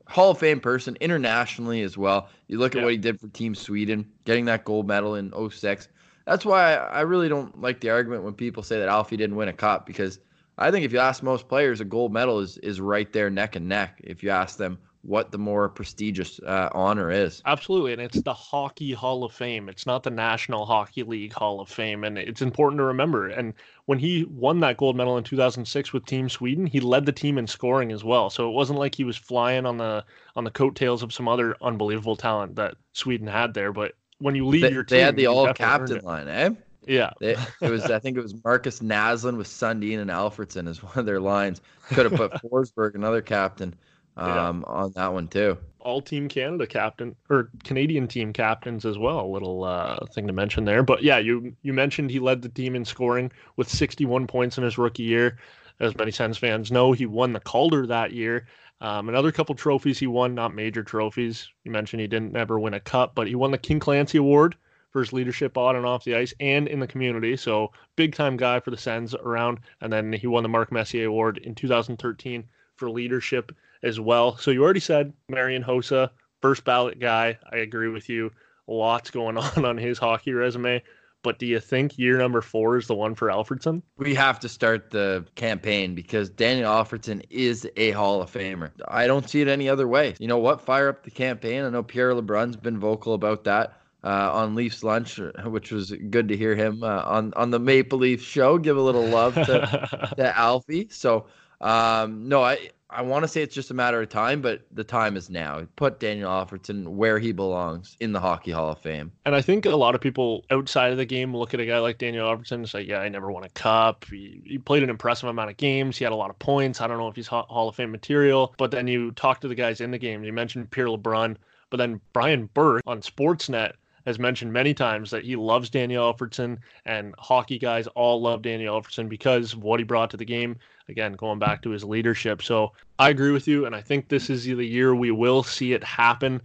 Hall 0.06 0.30
of 0.30 0.38
Fame 0.38 0.60
person 0.60 0.96
internationally 1.00 1.82
as 1.82 1.98
well. 1.98 2.28
You 2.46 2.58
look 2.58 2.75
at 2.75 2.82
what 2.82 2.92
he 2.92 2.98
did 2.98 3.20
for 3.20 3.28
Team 3.28 3.54
Sweden, 3.54 4.10
getting 4.25 4.46
that 4.46 4.64
gold 4.64 4.87
medal 4.87 5.14
in 5.14 5.32
06. 5.50 5.88
That's 6.26 6.44
why 6.44 6.75
I 6.75 7.00
really 7.02 7.28
don't 7.28 7.60
like 7.60 7.80
the 7.80 7.90
argument 7.90 8.22
when 8.22 8.34
people 8.34 8.62
say 8.62 8.78
that 8.78 8.88
Alfie 8.88 9.16
didn't 9.16 9.37
win 9.37 9.48
a 9.48 9.52
cup 9.52 9.87
because 9.87 10.18
I 10.58 10.70
think 10.70 10.84
if 10.84 10.92
you 10.92 10.98
ask 10.98 11.22
most 11.22 11.48
players, 11.48 11.80
a 11.80 11.84
gold 11.84 12.12
medal 12.12 12.40
is 12.40 12.58
is 12.58 12.80
right 12.80 13.10
there 13.12 13.30
neck 13.30 13.56
and 13.56 13.68
neck. 13.68 14.00
If 14.02 14.22
you 14.22 14.30
ask 14.30 14.58
them 14.58 14.78
what 15.02 15.31
the 15.31 15.38
more 15.38 15.69
prestigious 15.69 16.40
uh, 16.40 16.69
honor 16.73 17.11
is. 17.11 17.43
Absolutely, 17.47 17.93
and 17.93 18.02
it's 18.02 18.21
the 18.23 18.35
Hockey 18.35 18.93
Hall 18.93 19.25
of 19.25 19.33
Fame. 19.33 19.69
It's 19.69 19.87
not 19.87 20.02
the 20.02 20.11
National 20.11 20.67
Hockey 20.67 21.02
League 21.02 21.33
Hall 21.33 21.61
of 21.61 21.69
Fame, 21.69 22.05
and 22.05 22.19
it's 22.19 22.43
important 22.43 22.78
to 22.78 22.85
remember. 22.85 23.28
And 23.28 23.55
when 23.87 23.99
he 23.99 24.25
won 24.25 24.61
that 24.61 24.76
gold 24.76 24.97
medal 24.97 25.17
in 25.17 25.25
2006 25.25 25.93
with 25.93 26.05
Team 26.05 26.28
Sweden, 26.28 26.67
he 26.67 26.81
led 26.81 27.07
the 27.07 27.12
team 27.12 27.38
in 27.38 27.47
scoring 27.47 27.93
as 27.93 28.05
well. 28.05 28.28
So 28.28 28.49
it 28.49 28.52
wasn't 28.52 28.78
like 28.78 28.95
he 28.95 29.05
was 29.05 29.17
flying 29.17 29.67
on 29.67 29.78
the 29.78 30.05
on 30.37 30.45
the 30.45 30.50
coattails 30.50 31.02
of 31.02 31.12
some 31.12 31.28
other 31.28 31.57
unbelievable 31.62 32.17
talent 32.17 32.57
that 32.57 32.75
Sweden 32.93 33.26
had 33.26 33.55
there. 33.55 33.73
But 33.73 33.93
when 34.19 34.35
you 34.35 34.47
lead 34.47 34.64
they, 34.64 34.73
your 34.73 34.85
team, 34.85 34.99
they 34.99 35.02
had 35.02 35.17
the 35.17 35.26
all 35.26 35.52
captain 35.55 36.05
line, 36.05 36.28
eh? 36.28 36.50
Yeah, 36.88 37.11
it, 37.21 37.38
it 37.61 37.71
was. 37.71 37.85
I 37.85 37.99
think 37.99 38.17
it 38.17 38.23
was 38.23 38.35
Markus 38.43 38.81
Naslund 38.81 39.37
with 39.37 39.47
Sundin 39.47 40.00
and 40.00 40.11
Alfredsson 40.11 40.69
as 40.69 40.83
one 40.83 40.99
of 40.99 41.07
their 41.07 41.21
lines. 41.21 41.61
Could 41.88 42.11
have 42.11 42.14
put 42.14 42.33
Forsberg, 42.43 42.95
another 42.95 43.23
captain, 43.23 43.75
um, 44.18 44.64
yeah. 44.66 44.72
on 44.72 44.92
that 44.92 45.12
one 45.12 45.28
too. 45.28 45.56
All 45.80 46.02
Team 46.02 46.28
Canada 46.28 46.66
captain 46.66 47.14
or 47.30 47.50
Canadian 47.64 48.08
team 48.08 48.32
captains 48.32 48.84
as 48.84 48.98
well. 48.98 49.20
A 49.20 49.26
little 49.26 49.64
uh, 49.64 50.04
thing 50.06 50.26
to 50.26 50.32
mention 50.32 50.64
there. 50.64 50.82
But 50.82 51.02
yeah, 51.02 51.18
you 51.18 51.54
you 51.62 51.72
mentioned 51.72 52.10
he 52.10 52.18
led 52.18 52.42
the 52.42 52.48
team 52.48 52.75
in 52.75 52.84
scoring 52.84 53.30
with 53.56 53.68
61 53.68 54.26
points 54.26 54.58
in 54.58 54.64
his 54.64 54.76
rookie 54.76 55.04
year. 55.04 55.38
As 55.80 55.96
many 55.96 56.10
Sens 56.10 56.37
fans 56.37 56.72
know, 56.72 56.92
he 56.92 57.06
won 57.06 57.32
the 57.32 57.40
Calder 57.40 57.87
that 57.87 58.12
year. 58.12 58.46
Um, 58.80 59.08
another 59.08 59.32
couple 59.32 59.54
trophies 59.54 59.98
he 59.98 60.06
won, 60.06 60.34
not 60.34 60.54
major 60.54 60.82
trophies. 60.82 61.48
You 61.64 61.70
mentioned 61.70 62.00
he 62.00 62.06
didn't 62.06 62.37
ever 62.37 62.58
win 62.58 62.75
a 62.75 62.80
cup, 62.80 63.14
but 63.14 63.26
he 63.26 63.34
won 63.34 63.50
the 63.50 63.58
King 63.58 63.80
Clancy 63.80 64.18
Award 64.18 64.56
for 64.90 65.00
his 65.00 65.12
leadership 65.12 65.56
on 65.56 65.76
and 65.76 65.84
off 65.84 66.04
the 66.04 66.14
ice 66.14 66.32
and 66.40 66.66
in 66.66 66.80
the 66.80 66.87
community. 66.87 67.37
So 67.37 67.72
big 67.96 68.14
time 68.14 68.37
guy 68.37 68.60
for 68.60 68.70
the 68.70 68.76
Sens 68.76 69.14
around. 69.14 69.60
And 69.80 69.92
then 69.92 70.12
he 70.12 70.26
won 70.26 70.42
the 70.42 70.48
Mark 70.48 70.72
Messier 70.72 71.06
Award 71.06 71.38
in 71.38 71.54
2013 71.54 72.44
for 72.76 72.90
leadership 72.90 73.52
as 73.82 74.00
well. 74.00 74.37
So 74.37 74.50
you 74.50 74.62
already 74.62 74.80
said 74.80 75.12
Marian 75.28 75.62
Hossa, 75.62 76.11
first 76.40 76.64
ballot 76.64 76.99
guy. 76.99 77.38
I 77.50 77.56
agree 77.58 77.88
with 77.88 78.08
you. 78.08 78.30
Lots 78.66 79.11
going 79.11 79.37
on 79.38 79.64
on 79.64 79.76
his 79.76 79.99
hockey 79.99 80.32
resume. 80.32 80.82
But 81.23 81.40
do 81.40 81.47
you 81.47 81.58
think 81.58 81.99
year 81.99 82.16
number 82.16 82.40
four 82.40 82.76
is 82.76 82.87
the 82.87 82.94
one 82.94 83.14
for 83.16 83.28
Alfredsson? 83.28 83.82
We 83.97 84.14
have 84.14 84.38
to 84.40 84.49
start 84.49 84.90
the 84.90 85.26
campaign 85.35 85.97
because 85.97 86.30
Daniel 86.30 86.70
Alfredsson 86.70 87.25
is 87.28 87.68
a 87.76 87.90
Hall 87.90 88.23
of 88.23 88.30
Famer. 88.30 88.70
I 88.87 89.08
don't 89.08 89.28
see 89.28 89.40
it 89.40 89.49
any 89.49 89.68
other 89.68 89.88
way. 89.88 90.14
You 90.20 90.28
know 90.28 90.38
what? 90.38 90.61
Fire 90.61 90.88
up 90.88 91.02
the 91.02 91.11
campaign. 91.11 91.64
I 91.64 91.70
know 91.70 91.82
Pierre 91.82 92.14
LeBrun's 92.14 92.56
been 92.56 92.78
vocal 92.78 93.14
about 93.14 93.42
that 93.44 93.80
uh, 94.04 94.30
on 94.32 94.54
Leafs 94.54 94.85
lunch, 94.85 95.18
uh, 95.18 95.32
which 95.50 95.73
was 95.73 95.90
good 95.90 96.28
to 96.28 96.37
hear 96.37 96.54
him 96.54 96.82
uh, 96.82 97.02
on 97.04 97.32
on 97.35 97.50
the 97.50 97.58
Maple 97.58 97.99
Leaf 97.99 98.23
show. 98.23 98.56
Give 98.58 98.76
a 98.76 98.80
little 98.80 99.06
love 99.06 99.35
to, 99.35 100.12
to 100.16 100.38
Alfie. 100.38 100.88
So 100.90 101.26
um, 101.61 102.28
no, 102.28 102.42
I 102.42 102.70
I 102.90 103.02
want 103.02 103.25
to 103.25 103.28
say 103.28 103.42
it's 103.42 103.54
just 103.54 103.71
a 103.71 103.75
matter 103.75 104.00
of 104.00 104.09
time, 104.09 104.40
but 104.40 104.62
the 104.73 104.85
time 104.85 105.16
is 105.16 105.28
now. 105.28 105.66
Put 105.76 106.00
Daniel 106.00 106.30
Alfredsson 106.30 106.88
where 106.88 107.18
he 107.18 107.33
belongs 107.33 107.97
in 108.00 108.12
the 108.12 108.21
Hockey 108.21 108.50
Hall 108.50 108.71
of 108.71 108.78
Fame. 108.78 109.12
And 109.26 109.35
I 109.35 109.42
think 109.42 109.66
a 109.66 109.76
lot 109.76 109.95
of 109.95 110.00
people 110.00 110.45
outside 110.50 110.92
of 110.92 110.97
the 110.97 111.04
game 111.04 111.37
look 111.37 111.52
at 111.52 111.61
a 111.61 111.66
guy 111.66 111.78
like 111.80 111.99
Daniel 111.99 112.26
Alfredsson 112.26 112.52
and 112.52 112.68
say, 112.68 112.80
"Yeah, 112.80 113.00
I 113.00 113.09
never 113.11 113.30
won 113.30 113.45
a 113.45 113.50
cup. 113.50 114.07
He, 114.11 114.40
he 114.45 114.59
played 114.59 114.83
an 114.83 114.90
impressive 114.90 115.28
amount 115.28 115.50
of 115.50 115.59
games. 115.59 115.99
He 115.99 116.04
had 116.04 116.12
a 116.12 116.16
lot 116.16 116.30
of 116.30 116.38
points. 116.38 116.80
I 116.80 116.87
don't 116.87 116.99
know 116.99 117.09
if 117.09 117.16
he's 117.16 117.26
Hall 117.26 117.68
of 117.68 117.76
Fame 117.76 117.90
material." 117.90 118.54
But 118.57 118.71
then 118.71 118.87
you 118.87 119.11
talk 119.12 119.40
to 119.40 119.49
the 119.49 119.54
guys 119.54 119.80
in 119.83 119.90
the 119.90 119.99
game. 119.99 120.25
You 120.25 120.33
mentioned 120.33 120.71
Pierre 120.71 120.87
LeBrun, 120.87 121.37
but 121.68 121.76
then 121.76 122.00
Brian 122.14 122.49
Burke 122.54 122.83
on 122.87 123.02
Sportsnet 123.02 123.73
has 124.09 124.19
mentioned 124.19 124.50
many 124.50 124.73
times 124.73 125.11
that 125.11 125.23
he 125.23 125.37
loves 125.37 125.69
Daniel 125.69 126.11
Alfredsson, 126.11 126.57
and 126.87 127.15
hockey 127.19 127.59
guys 127.59 127.87
all 127.88 128.23
love 128.23 128.41
Daniel 128.41 128.81
Alfredsson 128.81 129.07
because 129.07 129.53
of 129.53 129.62
what 129.62 129.79
he 129.79 129.85
brought 129.85 130.09
to 130.11 130.17
the 130.17 130.25
game. 130.25 130.57
Again, 130.88 131.12
going 131.12 131.38
back 131.38 131.61
to 131.62 131.71
his 131.71 131.85
leadership. 131.85 132.41
So 132.41 132.73
I 132.99 133.11
agree 133.11 133.33
with 133.33 133.47
you, 133.47 133.67
and 133.67 133.77
I 133.77 133.83
think 133.83 134.09
this 134.09 134.31
is 134.31 134.45
the 134.45 134.67
year 134.67 134.95
we 134.95 135.11
will 135.11 135.43
see 135.43 135.75
it 135.75 135.85
happen. 135.85 136.41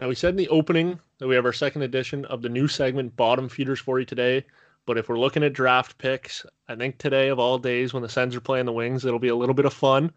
Now, 0.00 0.08
we 0.08 0.16
said 0.16 0.30
in 0.30 0.36
the 0.36 0.48
opening 0.48 0.98
that 1.18 1.28
we 1.28 1.36
have 1.36 1.44
our 1.44 1.52
second 1.52 1.82
edition 1.82 2.24
of 2.24 2.42
the 2.42 2.48
new 2.48 2.66
segment, 2.66 3.14
Bottom 3.14 3.48
Feeders, 3.48 3.78
for 3.78 4.00
you 4.00 4.04
today. 4.04 4.44
But 4.84 4.98
if 4.98 5.08
we're 5.08 5.20
looking 5.20 5.44
at 5.44 5.52
draft 5.52 5.96
picks, 5.98 6.44
I 6.68 6.74
think 6.74 6.98
today 6.98 7.28
of 7.28 7.38
all 7.38 7.56
days 7.56 7.94
when 7.94 8.02
the 8.02 8.08
Sens 8.08 8.34
are 8.34 8.40
playing 8.40 8.66
the 8.66 8.72
Wings, 8.72 9.04
it'll 9.04 9.20
be 9.20 9.28
a 9.28 9.36
little 9.36 9.54
bit 9.54 9.64
of 9.64 9.72
fun. 9.72 10.12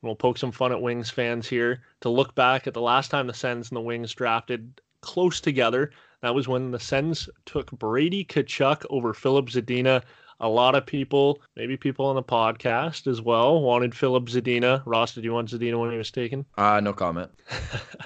We'll 0.00 0.16
poke 0.16 0.38
some 0.38 0.52
fun 0.52 0.72
at 0.72 0.80
Wings 0.80 1.10
fans 1.10 1.46
here 1.46 1.82
to 2.00 2.08
look 2.08 2.34
back 2.34 2.66
at 2.66 2.72
the 2.72 2.80
last 2.80 3.10
time 3.10 3.26
the 3.26 3.34
Sens 3.34 3.68
and 3.68 3.76
the 3.76 3.82
Wings 3.82 4.14
drafted 4.14 4.80
close 5.04 5.40
together. 5.40 5.90
That 6.24 6.34
was 6.34 6.48
when 6.48 6.70
the 6.70 6.80
Sens 6.80 7.28
took 7.44 7.70
Brady 7.72 8.24
Tkachuk 8.24 8.86
over 8.88 9.12
Filip 9.12 9.50
Zadina. 9.50 10.02
A 10.40 10.48
lot 10.48 10.74
of 10.74 10.86
people, 10.86 11.42
maybe 11.54 11.76
people 11.76 12.06
on 12.06 12.16
the 12.16 12.22
podcast 12.22 13.06
as 13.06 13.20
well, 13.20 13.60
wanted 13.60 13.94
Filip 13.94 14.24
Zadina. 14.24 14.82
Ross, 14.86 15.12
did 15.12 15.22
you 15.22 15.34
want 15.34 15.50
Zadina 15.50 15.78
when 15.78 15.90
he 15.90 15.98
was 15.98 16.10
taken? 16.10 16.46
Uh, 16.56 16.80
no 16.80 16.94
comment. 16.94 17.30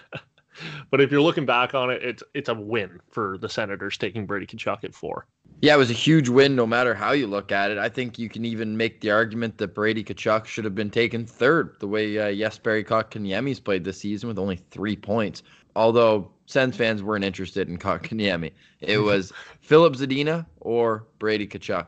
but 0.90 1.00
if 1.00 1.12
you're 1.12 1.20
looking 1.20 1.46
back 1.46 1.76
on 1.76 1.90
it, 1.90 2.02
it's 2.02 2.24
it's 2.34 2.48
a 2.48 2.54
win 2.54 2.98
for 3.08 3.38
the 3.38 3.48
Senators 3.48 3.96
taking 3.96 4.26
Brady 4.26 4.46
Tkachuk 4.46 4.82
at 4.82 4.96
four. 4.96 5.24
Yeah, 5.62 5.76
it 5.76 5.78
was 5.78 5.90
a 5.90 5.94
huge 5.94 6.28
win 6.28 6.56
no 6.56 6.66
matter 6.66 6.94
how 6.94 7.12
you 7.12 7.28
look 7.28 7.52
at 7.52 7.70
it. 7.70 7.78
I 7.78 7.88
think 7.88 8.18
you 8.18 8.28
can 8.28 8.44
even 8.44 8.76
make 8.76 9.00
the 9.00 9.12
argument 9.12 9.58
that 9.58 9.76
Brady 9.76 10.02
Tkachuk 10.02 10.46
should 10.46 10.64
have 10.64 10.74
been 10.74 10.90
taken 10.90 11.24
third, 11.24 11.76
the 11.78 11.86
way 11.86 12.18
uh, 12.18 12.24
Jesperi 12.24 12.84
Kotkaniemi's 12.84 13.60
played 13.60 13.84
this 13.84 13.98
season 13.98 14.28
with 14.28 14.40
only 14.40 14.56
three 14.72 14.96
points. 14.96 15.44
Although 15.76 16.32
Sens 16.48 16.76
fans 16.76 17.02
weren't 17.02 17.24
interested 17.24 17.68
in 17.68 17.76
Kotkaniemi. 17.76 18.50
It 18.80 18.98
was 19.02 19.34
Filip 19.60 19.92
Zadina 19.94 20.46
or 20.60 21.04
Brady 21.18 21.46
Tkachuk. 21.46 21.86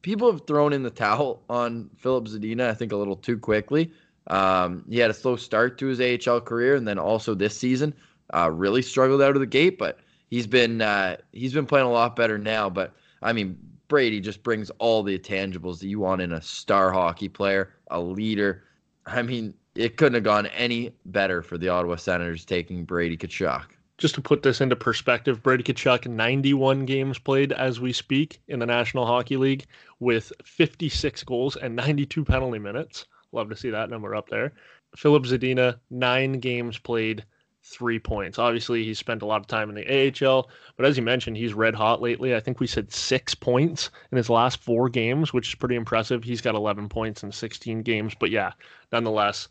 People 0.00 0.32
have 0.32 0.46
thrown 0.46 0.72
in 0.72 0.82
the 0.82 0.90
towel 0.90 1.42
on 1.50 1.90
Filip 1.98 2.24
Zadina, 2.24 2.70
I 2.70 2.74
think, 2.74 2.92
a 2.92 2.96
little 2.96 3.14
too 3.14 3.36
quickly. 3.36 3.92
Um, 4.28 4.86
he 4.88 4.98
had 4.98 5.10
a 5.10 5.14
slow 5.14 5.36
start 5.36 5.76
to 5.78 5.86
his 5.86 6.00
AHL 6.00 6.40
career, 6.40 6.76
and 6.76 6.88
then 6.88 6.98
also 6.98 7.34
this 7.34 7.54
season, 7.54 7.92
uh, 8.32 8.50
really 8.50 8.80
struggled 8.80 9.20
out 9.20 9.36
of 9.36 9.40
the 9.40 9.46
gate. 9.46 9.76
But 9.78 9.98
he's 10.30 10.46
been 10.46 10.80
uh, 10.80 11.18
he's 11.32 11.52
been 11.52 11.66
playing 11.66 11.86
a 11.86 11.92
lot 11.92 12.16
better 12.16 12.38
now. 12.38 12.70
But 12.70 12.94
I 13.20 13.34
mean, 13.34 13.58
Brady 13.88 14.18
just 14.20 14.42
brings 14.42 14.70
all 14.78 15.02
the 15.02 15.18
intangibles 15.18 15.78
that 15.80 15.88
you 15.88 16.00
want 16.00 16.22
in 16.22 16.32
a 16.32 16.40
star 16.40 16.90
hockey 16.90 17.28
player, 17.28 17.74
a 17.90 18.00
leader. 18.00 18.64
I 19.04 19.20
mean, 19.20 19.52
it 19.74 19.98
couldn't 19.98 20.14
have 20.14 20.24
gone 20.24 20.46
any 20.46 20.94
better 21.04 21.42
for 21.42 21.58
the 21.58 21.68
Ottawa 21.68 21.96
Senators 21.96 22.46
taking 22.46 22.86
Brady 22.86 23.18
Tkachuk 23.18 23.66
just 24.00 24.14
to 24.14 24.22
put 24.22 24.42
this 24.42 24.62
into 24.62 24.74
perspective, 24.74 25.42
Brady 25.42 25.62
Tkachuk, 25.62 26.06
91 26.06 26.86
games 26.86 27.18
played 27.18 27.52
as 27.52 27.80
we 27.80 27.92
speak 27.92 28.40
in 28.48 28.58
the 28.58 28.66
National 28.66 29.06
Hockey 29.06 29.36
League 29.36 29.66
with 30.00 30.32
56 30.42 31.22
goals 31.24 31.56
and 31.56 31.76
92 31.76 32.24
penalty 32.24 32.58
minutes. 32.58 33.04
Love 33.32 33.50
to 33.50 33.56
see 33.56 33.68
that 33.68 33.90
number 33.90 34.14
up 34.14 34.30
there. 34.30 34.54
Filip 34.96 35.24
Zadina, 35.24 35.78
nine 35.90 36.40
games 36.40 36.78
played, 36.78 37.26
three 37.62 37.98
points. 37.98 38.38
Obviously, 38.38 38.84
he's 38.84 38.98
spent 38.98 39.20
a 39.20 39.26
lot 39.26 39.42
of 39.42 39.46
time 39.46 39.68
in 39.68 39.74
the 39.74 40.26
AHL, 40.26 40.48
but 40.78 40.86
as 40.86 40.96
you 40.96 41.02
mentioned, 41.02 41.36
he's 41.36 41.52
red 41.52 41.74
hot 41.74 42.00
lately. 42.00 42.34
I 42.34 42.40
think 42.40 42.58
we 42.58 42.66
said 42.66 42.90
six 42.90 43.34
points 43.34 43.90
in 44.10 44.16
his 44.16 44.30
last 44.30 44.62
four 44.62 44.88
games, 44.88 45.34
which 45.34 45.48
is 45.48 45.54
pretty 45.56 45.76
impressive. 45.76 46.24
He's 46.24 46.40
got 46.40 46.54
11 46.54 46.88
points 46.88 47.22
in 47.22 47.30
16 47.30 47.82
games, 47.82 48.14
but 48.18 48.30
yeah, 48.30 48.52
nonetheless, 48.90 49.48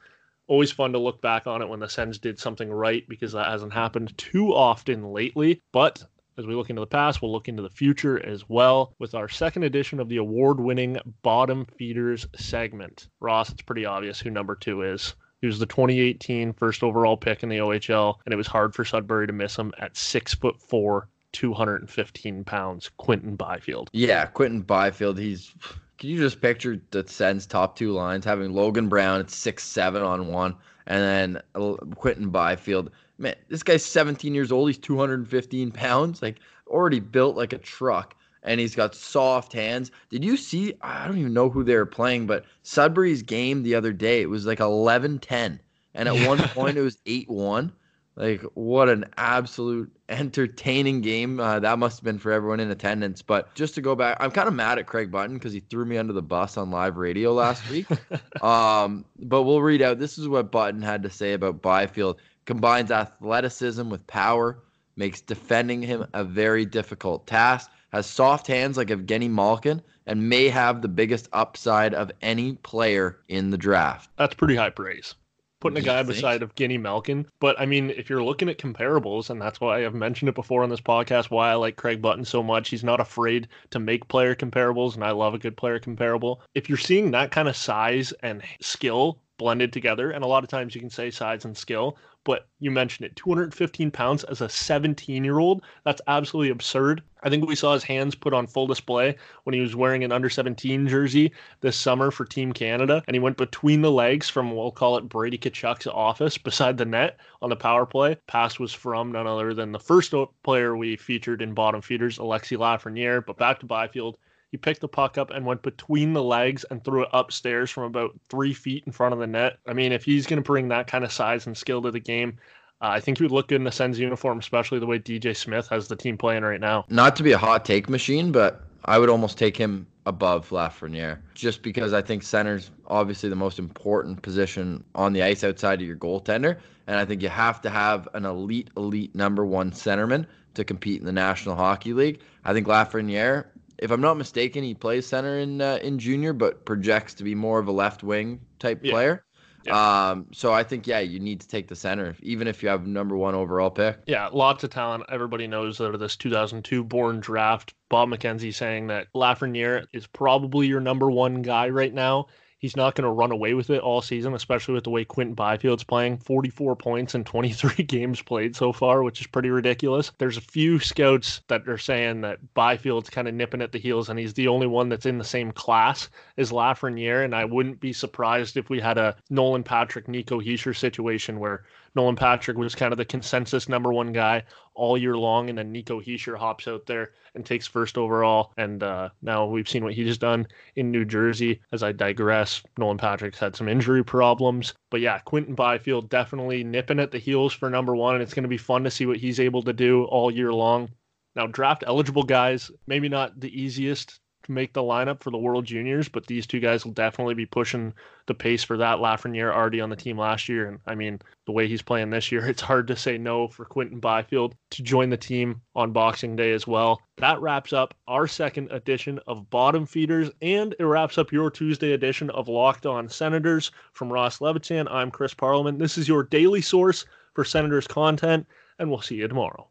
always 0.50 0.72
fun 0.72 0.92
to 0.92 1.00
look 1.00 1.22
back 1.22 1.48
on 1.48 1.62
it 1.62 1.70
when 1.70 1.80
the 1.80 1.88
Sens 1.88 2.18
did 2.18 2.38
something 2.40 2.70
right 2.70 3.08
because 3.08 3.32
that 3.32 3.48
hasn't 3.48 3.72
happened 3.72 4.18
too 4.18 4.54
often 4.54 5.14
lately. 5.14 5.62
But 5.72 6.04
as 6.38 6.48
we 6.48 6.56
look 6.56 6.70
into 6.70 6.82
the 6.82 6.88
past, 6.88 7.22
we'll 7.22 7.32
look 7.32 7.48
into 7.48 7.62
the 7.62 7.70
future 7.70 8.26
as 8.26 8.50
well 8.50 8.96
with 8.98 9.14
our 9.14 9.30
second 9.30 9.64
edition 9.64 10.00
of 10.00 10.10
the 10.10 10.18
award 10.18 10.60
winning 10.60 10.98
Bottom 11.22 11.66
Feeders 11.78 12.28
segment. 12.36 13.08
Ross, 13.20 13.52
it's 13.52 13.62
pretty 13.62 13.86
obvious 13.86 14.20
who 14.20 14.30
number 14.30 14.56
two 14.56 14.82
is. 14.82 15.16
He 15.42 15.48
was 15.48 15.60
the 15.60 15.66
2018 15.66 16.54
first 16.54 16.84
overall 16.84 17.16
pick 17.16 17.44
in 17.44 17.50
the 17.50 17.60
OHL, 17.60 18.16
and 18.26 18.34
it 18.34 18.38
was 18.38 18.48
hard 18.48 18.74
for 18.74 18.84
Sudbury 18.84 19.28
to 19.28 19.34
miss 19.34 19.56
him 19.56 19.72
at 19.80 19.96
six 19.96 20.34
foot 20.34 20.60
four, 20.60 21.08
215 21.32 22.44
pounds. 22.44 22.90
Quinton 22.98 23.36
Byfield. 23.36 23.90
Yeah, 23.94 24.26
Quinton 24.26 24.62
Byfield. 24.62 25.18
He's 25.18 25.54
can 26.00 26.10
you 26.10 26.18
just 26.18 26.42
picture 26.42 26.82
the 26.92 27.06
Sens 27.08 27.46
top 27.46 27.76
two 27.76 27.92
lines 27.92 28.24
having 28.24 28.54
Logan 28.54 28.88
Brown 28.88 29.20
at 29.20 29.30
six 29.30 29.64
seven 29.64 30.02
on 30.02 30.28
one, 30.28 30.56
and 30.88 31.02
then 31.04 31.42
uh, 31.56 31.74
Quinton 31.96 32.30
Byfield? 32.30 32.90
Man, 33.18 33.36
this 33.50 33.64
guy's 33.64 33.84
17 33.84 34.34
years 34.34 34.50
old. 34.50 34.70
He's 34.70 34.78
215 34.78 35.72
pounds, 35.72 36.22
like 36.22 36.40
already 36.68 37.02
built 37.02 37.36
like 37.36 37.52
a 37.52 37.58
truck, 37.58 38.16
and 38.44 38.62
he's 38.62 38.76
got 38.76 38.96
soft 38.96 39.52
hands. 39.52 39.92
Did 40.10 40.24
you 40.24 40.38
see? 40.38 40.74
I 40.82 41.06
don't 41.06 41.18
even 41.18 41.34
know 41.34 41.50
who 41.50 41.66
they 41.66 41.76
were 41.76 41.86
playing, 41.86 42.28
but 42.28 42.46
Sudbury's 42.64 43.22
game 43.22 43.62
the 43.64 43.76
other 43.76 43.92
day 43.92 44.22
it 44.22 44.30
was 44.30 44.46
like 44.46 44.60
11-10, 44.60 45.60
and 45.96 46.10
at 46.10 46.28
one 46.28 46.38
point 46.50 46.78
it 46.78 46.82
was 46.82 46.98
8-1. 47.06 47.74
Like 48.20 48.42
what 48.54 48.90
an 48.90 49.06
absolute 49.16 49.90
entertaining 50.10 51.00
game 51.00 51.40
uh, 51.40 51.62
that 51.62 51.80
must 51.80 52.00
have 52.00 52.04
been 52.04 52.20
for 52.20 52.34
everyone 52.34 52.60
in 52.60 52.70
attendance. 52.70 53.22
But 53.22 53.56
just 53.56 53.76
to 53.76 53.82
go 53.82 53.96
back, 53.96 54.18
I'm 54.20 54.30
kind 54.30 54.50
of 54.50 54.54
mad 54.54 54.78
at 54.78 54.88
Craig 54.88 55.10
Button 55.10 55.36
because 55.36 55.54
he 55.54 55.62
threw 55.62 55.86
me 55.86 55.98
under 55.98 56.12
the 56.12 56.22
bus 56.22 56.58
on 56.58 56.70
live 56.70 56.98
radio 56.98 57.32
last 57.34 57.68
week. 57.70 57.88
um, 58.44 59.06
but 59.20 59.44
we'll 59.44 59.62
read 59.62 59.82
out. 59.82 60.00
This 60.00 60.18
is 60.18 60.28
what 60.28 60.52
Button 60.52 60.82
had 60.82 61.02
to 61.04 61.10
say 61.10 61.32
about 61.32 61.62
Byfield. 61.62 62.20
Combines 62.44 62.92
athleticism 62.92 63.90
with 63.90 64.06
power, 64.06 64.60
makes 64.98 65.22
defending 65.22 65.82
him 65.82 66.06
a 66.14 66.26
very 66.26 66.66
difficult 66.66 67.26
task, 67.26 67.72
has 67.94 68.06
soft 68.06 68.48
hands 68.48 68.76
like 68.76 68.90
Evgeny 68.90 69.30
Malkin, 69.30 69.82
and 70.08 70.28
may 70.28 70.50
have 70.50 70.82
the 70.82 70.90
biggest 70.90 71.30
upside 71.32 71.94
of 71.94 72.12
any 72.22 72.56
player 72.56 73.22
in 73.30 73.50
the 73.50 73.58
draft. 73.58 74.10
That's 74.18 74.36
pretty 74.36 74.56
high 74.56 74.72
praise 74.72 75.16
putting 75.60 75.78
a 75.78 75.82
guy 75.82 76.04
beside 76.04 76.42
Evgeny 76.42 76.80
Malkin. 76.80 77.26
But 77.40 77.60
I 77.60 77.66
mean, 77.66 77.90
if 77.92 78.10
you're 78.10 78.24
looking 78.24 78.50
at 78.50 78.58
comparables, 78.58 79.30
and 79.30 79.42
that's 79.42 79.60
why 79.60 79.86
I've 79.86 79.94
mentioned 79.94 80.30
it 80.30 80.36
before 80.36 80.64
on 80.64 80.70
this 80.70 80.82
podcast, 80.82 81.30
why 81.30 81.52
I 81.52 81.56
like 81.56 81.76
Craig 81.76 82.02
Button 82.02 82.26
so 82.26 82.42
much. 82.42 82.70
He's 82.70 82.84
not 82.84 83.00
afraid 83.00 83.48
to 83.72 83.80
make 83.80 84.08
player 84.08 84.36
comparables, 84.36 84.96
and 84.96 85.04
I 85.04 85.12
love 85.12 85.34
a 85.34 85.40
good 85.40 85.58
player 85.58 85.80
comparable. 85.80 86.42
If 86.56 86.70
you're 86.70 86.78
seeing 86.78 87.12
that 87.12 87.32
kind 87.32 87.48
of 87.48 87.56
size 87.56 88.12
and 88.24 88.42
skill 88.62 89.20
blended 89.40 89.74
together, 89.74 90.12
and 90.12 90.24
a 90.24 90.28
lot 90.28 90.44
of 90.44 90.50
times 90.50 90.76
you 90.76 90.82
can 90.82 90.92
say 90.92 91.10
size 91.10 91.46
and 91.46 91.58
skill, 91.58 91.98
but 92.24 92.48
you 92.60 92.70
mentioned 92.70 93.08
it 93.08 93.16
215 93.16 93.90
pounds 93.90 94.24
as 94.26 94.42
a 94.42 94.50
17 94.50 95.24
year 95.24 95.40
old. 95.40 95.64
That's 95.86 96.02
absolutely 96.06 96.52
absurd. 96.52 97.02
I 97.24 97.30
think 97.30 97.48
we 97.48 97.56
saw 97.56 97.74
his 97.74 97.84
hands 97.84 98.14
put 98.14 98.34
on 98.34 98.46
full 98.46 98.68
display 98.68 99.16
when 99.46 99.54
he 99.54 99.62
was 99.62 99.76
wearing 99.76 100.04
an 100.04 100.12
under 100.12 100.30
17 100.30 100.88
jersey 100.88 101.32
this 101.62 101.76
summer 101.76 102.12
for 102.12 102.26
Team 102.26 102.54
Canada. 102.54 103.04
And 103.08 103.16
he 103.16 103.20
went 103.20 103.38
between 103.38 103.82
the 103.82 103.92
legs 103.92 104.30
from, 104.30 104.56
we'll 104.56 104.72
call 104.72 104.98
it 104.98 105.10
Brady 105.10 105.38
Tkachuk's 105.38 105.88
office 105.88 106.38
beside 106.38 106.78
the 106.78 106.86
net 106.86 107.18
on 107.42 107.50
the 107.50 107.56
power 107.56 107.86
play. 107.86 108.18
Pass 108.28 108.60
was 108.60 108.74
from 108.74 109.12
none 109.12 109.28
other 109.28 109.54
than 109.54 109.72
the 109.72 109.80
first 109.80 110.14
player 110.44 110.78
we 110.78 110.98
featured 110.98 111.42
in 111.42 111.54
bottom 111.54 111.82
feeders, 111.82 112.18
Alexis 112.20 112.58
Lafreniere. 112.58 113.26
But 113.26 113.38
back 113.38 113.60
to 113.62 113.66
Byfield. 113.66 114.18
He 114.52 114.58
picked 114.58 114.82
the 114.82 114.88
puck 114.88 115.18
up 115.18 115.30
and 115.30 115.46
went 115.46 115.62
between 115.62 116.14
the 116.14 116.24
legs 116.24 116.66
and 116.72 116.84
threw 116.84 117.04
it 117.04 117.10
upstairs 117.14 117.70
from 117.70 117.84
about 117.84 118.20
three 118.30 118.54
feet 118.54 118.84
in 118.86 118.92
front 118.92 119.14
of 119.14 119.20
the 119.20 119.28
net. 119.28 119.60
I 119.68 119.74
mean, 119.74 119.92
if 119.92 120.04
he's 120.04 120.26
going 120.26 120.42
to 120.42 120.46
bring 120.46 120.70
that 120.70 120.88
kind 120.88 121.04
of 121.04 121.12
size 121.12 121.46
and 121.46 121.56
skill 121.56 121.82
to 121.84 121.92
the 121.92 122.00
game, 122.00 122.38
uh, 122.82 122.88
I 122.88 123.00
think 123.00 123.18
he 123.18 123.24
would 123.24 123.32
look 123.32 123.50
good 123.50 123.56
in 123.56 123.64
the 123.64 123.72
Sens 123.72 124.00
uniform, 124.00 124.40
especially 124.40 124.80
the 124.80 124.88
way 124.88 125.00
DJ 125.00 125.36
Smith 125.36 125.68
has 125.68 125.88
the 125.88 125.96
team 125.96 126.18
playing 126.18 126.44
right 126.44 126.62
now. 126.62 126.86
Not 126.90 127.16
to 127.18 127.24
be 127.24 127.32
a 127.32 127.38
hot 127.38 127.64
take 127.66 127.90
machine, 127.90 128.32
but 128.32 128.64
I 128.86 128.98
would 128.98 129.10
almost 129.10 129.38
take 129.38 129.56
him 129.56 129.86
above 130.06 130.50
Lafreniere 130.50 131.20
just 131.36 131.62
because 131.62 131.94
I 131.94 132.02
think 132.02 132.24
center's 132.24 132.72
obviously 132.88 133.30
the 133.30 133.36
most 133.36 133.60
important 133.60 134.22
position 134.24 134.84
on 134.96 135.14
the 135.14 135.22
ice 135.22 135.44
outside 135.44 135.82
of 135.82 135.88
your 135.88 135.98
goaltender. 135.98 136.58
And 136.88 136.98
I 136.98 137.06
think 137.06 137.22
you 137.22 137.30
have 137.30 137.62
to 137.62 137.70
have 137.70 138.08
an 138.16 138.26
elite, 138.26 138.70
elite 138.76 139.14
number 139.14 139.46
one 139.46 139.72
centerman 139.72 140.26
to 140.56 140.64
compete 140.64 141.00
in 141.00 141.06
the 141.06 141.12
National 141.12 141.56
Hockey 141.56 141.94
League. 141.94 142.22
I 142.46 142.54
think 142.54 142.66
Lafreniere 142.66 143.46
if 143.82 143.92
I'm 143.92 144.02
not 144.02 144.18
mistaken, 144.18 144.64
he 144.64 144.74
plays 144.74 145.08
center 145.08 145.40
in 145.40 145.62
uh, 145.62 145.80
in 145.82 146.00
junior, 146.00 146.34
but 146.34 146.66
projects 146.66 147.14
to 147.16 147.24
be 147.24 147.36
more 147.36 147.60
of 147.60 147.68
a 147.68 147.72
left 147.72 148.04
wing 148.04 148.40
type 148.60 148.82
yeah. 148.84 148.92
player. 148.92 149.26
Yeah. 149.66 150.10
Um, 150.10 150.28
so 150.32 150.54
I 150.54 150.64
think 150.64 150.88
yeah, 150.88 151.00
you 151.00 151.20
need 151.20 151.42
to 151.42 151.48
take 151.48 151.68
the 151.68 151.76
center, 151.76 152.16
even 152.22 152.48
if 152.48 152.64
you 152.64 152.70
have 152.70 152.88
number 152.88 153.18
one 153.18 153.36
overall 153.36 153.70
pick. 153.70 154.00
Yeah, 154.08 154.28
lots 154.32 154.64
of 154.64 154.70
talent. 154.70 155.04
Everybody 155.10 155.48
knows 155.48 155.78
that 155.80 155.98
this 156.00 156.16
2002 156.16 156.84
born 156.84 157.20
draft. 157.20 157.74
Bob 157.90 158.10
McKenzie 158.10 158.54
saying 158.54 158.88
that 158.88 159.08
Lafreniere 159.14 159.86
is 159.94 160.08
probably 160.08 160.68
your 160.68 160.80
number 160.80 161.12
one 161.12 161.42
guy 161.42 161.70
right 161.70 161.94
now. 161.94 162.28
He's 162.60 162.76
not 162.76 162.94
going 162.94 163.06
to 163.06 163.12
run 163.12 163.32
away 163.32 163.54
with 163.54 163.70
it 163.70 163.82
all 163.82 164.02
season, 164.02 164.34
especially 164.34 164.74
with 164.74 164.84
the 164.84 164.90
way 164.90 165.06
Quinton 165.06 165.34
Byfield's 165.34 165.86
playing. 165.86 166.18
44 166.18 166.76
points 166.76 167.16
in 167.16 167.24
23 167.24 167.84
games 167.86 168.22
played 168.22 168.54
so 168.56 168.74
far, 168.74 169.02
which 169.02 169.22
is 169.22 169.28
pretty 169.28 169.50
ridiculous. 169.50 170.12
There's 170.18 170.36
a 170.36 170.42
few 170.42 170.78
scouts 170.78 171.42
that 171.48 171.68
are 171.70 171.78
saying 171.78 172.20
that 172.22 172.40
Byfield's 172.54 173.10
kind 173.10 173.30
of 173.30 173.34
nipping 173.34 173.62
at 173.62 173.72
the 173.72 173.80
heels, 173.80 174.10
and 174.10 174.20
he's 174.20 174.34
the 174.34 174.50
only 174.50 174.68
one 174.68 174.90
that's 174.90 175.06
in 175.06 175.18
the 175.18 175.24
same 175.24 175.54
class 175.54 176.10
as 176.38 176.52
Lafreniere. 176.52 177.24
And 177.24 177.34
I 177.34 177.46
wouldn't 177.46 177.80
be 177.80 177.94
surprised 177.94 178.58
if 178.58 178.70
we 178.70 178.82
had 178.82 178.98
a 178.98 179.16
Nolan 179.30 179.64
Patrick, 179.64 180.10
Nico 180.10 180.42
Hischier 180.42 180.76
situation 180.76 181.40
where 181.40 181.64
Nolan 181.96 182.16
Patrick 182.16 182.58
was 182.58 182.76
kind 182.76 182.92
of 182.92 182.98
the 182.98 183.06
consensus 183.06 183.70
number 183.70 183.92
one 183.92 184.12
guy 184.12 184.44
all 184.74 184.98
year 184.98 185.18
long, 185.18 185.50
and 185.50 185.58
then 185.58 185.72
Nico 185.72 186.00
Hischier 186.00 186.38
hops 186.38 186.68
out 186.68 186.86
there 186.86 187.12
and 187.36 187.46
takes 187.46 187.68
first 187.68 187.98
overall. 187.98 188.54
And 188.58 188.82
uh, 188.84 189.10
now 189.22 189.46
we've 189.46 189.68
seen 189.68 189.84
what 189.84 189.94
he's 189.94 190.18
done 190.18 190.48
in 190.76 190.92
New 190.92 191.06
Jersey. 191.06 191.62
As 191.72 191.84
I 191.84 191.92
digress, 191.92 192.64
Nolan 192.78 192.98
Patrick's 192.98 193.40
had 193.40 193.56
some 193.56 193.68
injury 193.68 194.04
problems, 194.04 194.74
but 194.90 195.02
yeah, 195.02 195.20
Quinton 195.20 195.56
Byfield 195.56 196.10
definitely 196.10 196.64
nipping 196.64 197.00
at 197.00 197.12
the 197.12 197.20
heels 197.20 197.54
for 197.54 197.70
number 197.70 197.96
one, 197.96 198.16
and 198.16 198.24
it's 198.24 198.34
going 198.34 198.44
to 198.44 198.50
be 198.50 198.58
fun 198.58 198.84
to 198.84 198.92
see 198.92 199.06
what 199.06 199.18
he's 199.18 199.40
able 199.40 199.64
to 199.64 199.74
do 199.74 200.06
all 200.06 200.32
year 200.32 200.54
long. 200.54 200.90
Now, 201.36 201.48
draft 201.48 201.84
eligible 201.86 202.24
guys, 202.24 202.72
maybe 202.88 203.10
not 203.10 203.40
the 203.40 203.62
easiest 203.62 204.20
make 204.50 204.74
the 204.74 204.82
lineup 204.82 205.22
for 205.22 205.32
the 205.32 205.38
World 205.38 205.66
Juniors, 205.66 206.10
but 206.10 206.28
these 206.28 206.48
two 206.48 206.60
guys 206.60 206.86
will 206.86 206.92
definitely 206.92 207.34
be 207.34 207.46
pushing 207.46 207.94
the 208.26 208.34
pace 208.34 208.64
for 208.64 208.78
that. 208.78 208.98
Lafreniere 208.98 209.54
already 209.54 209.82
on 209.82 209.90
the 209.90 209.96
team 209.96 210.18
last 210.18 210.50
year, 210.50 210.68
and 210.68 210.80
I 210.88 210.96
mean 210.96 211.20
the 211.46 211.52
way 211.52 211.68
he's 211.68 211.82
playing 211.82 212.10
this 212.10 212.32
year, 212.32 212.46
it's 212.50 212.62
hard 212.62 212.88
to 212.88 212.96
say 212.96 213.18
no 213.18 213.48
for 213.48 213.66
Quinton 213.66 214.00
Byfield 214.00 214.56
to 214.72 214.84
join 214.84 215.10
the 215.10 215.18
team 215.18 215.62
on 215.76 215.92
Boxing 215.92 216.36
Day 216.36 216.52
as 216.52 216.68
well. 216.68 217.02
That 217.18 217.42
wraps 217.42 217.74
up 217.74 217.94
our 218.08 218.28
second 218.28 218.72
edition 218.72 219.20
of 219.28 219.50
Bottom 219.50 219.86
Feeders, 219.86 220.30
and 220.42 220.76
it 220.80 220.84
wraps 220.84 221.18
up 221.18 221.32
your 221.32 221.52
Tuesday 221.52 221.92
edition 221.92 222.30
of 222.30 222.48
Locked 222.48 222.86
On 222.86 223.10
Senators. 223.10 223.72
From 223.94 224.12
Ross 224.12 224.40
Levitan, 224.40 224.88
I'm 224.88 225.12
Chris 225.12 225.34
Parliament. 225.34 225.80
This 225.80 225.98
is 225.98 226.08
your 226.08 226.24
daily 226.24 226.62
source 226.62 227.06
for 227.34 227.44
Senators 227.44 227.88
content, 227.88 228.48
and 228.80 228.90
we'll 228.90 229.02
see 229.02 229.16
you 229.16 229.28
tomorrow. 229.28 229.68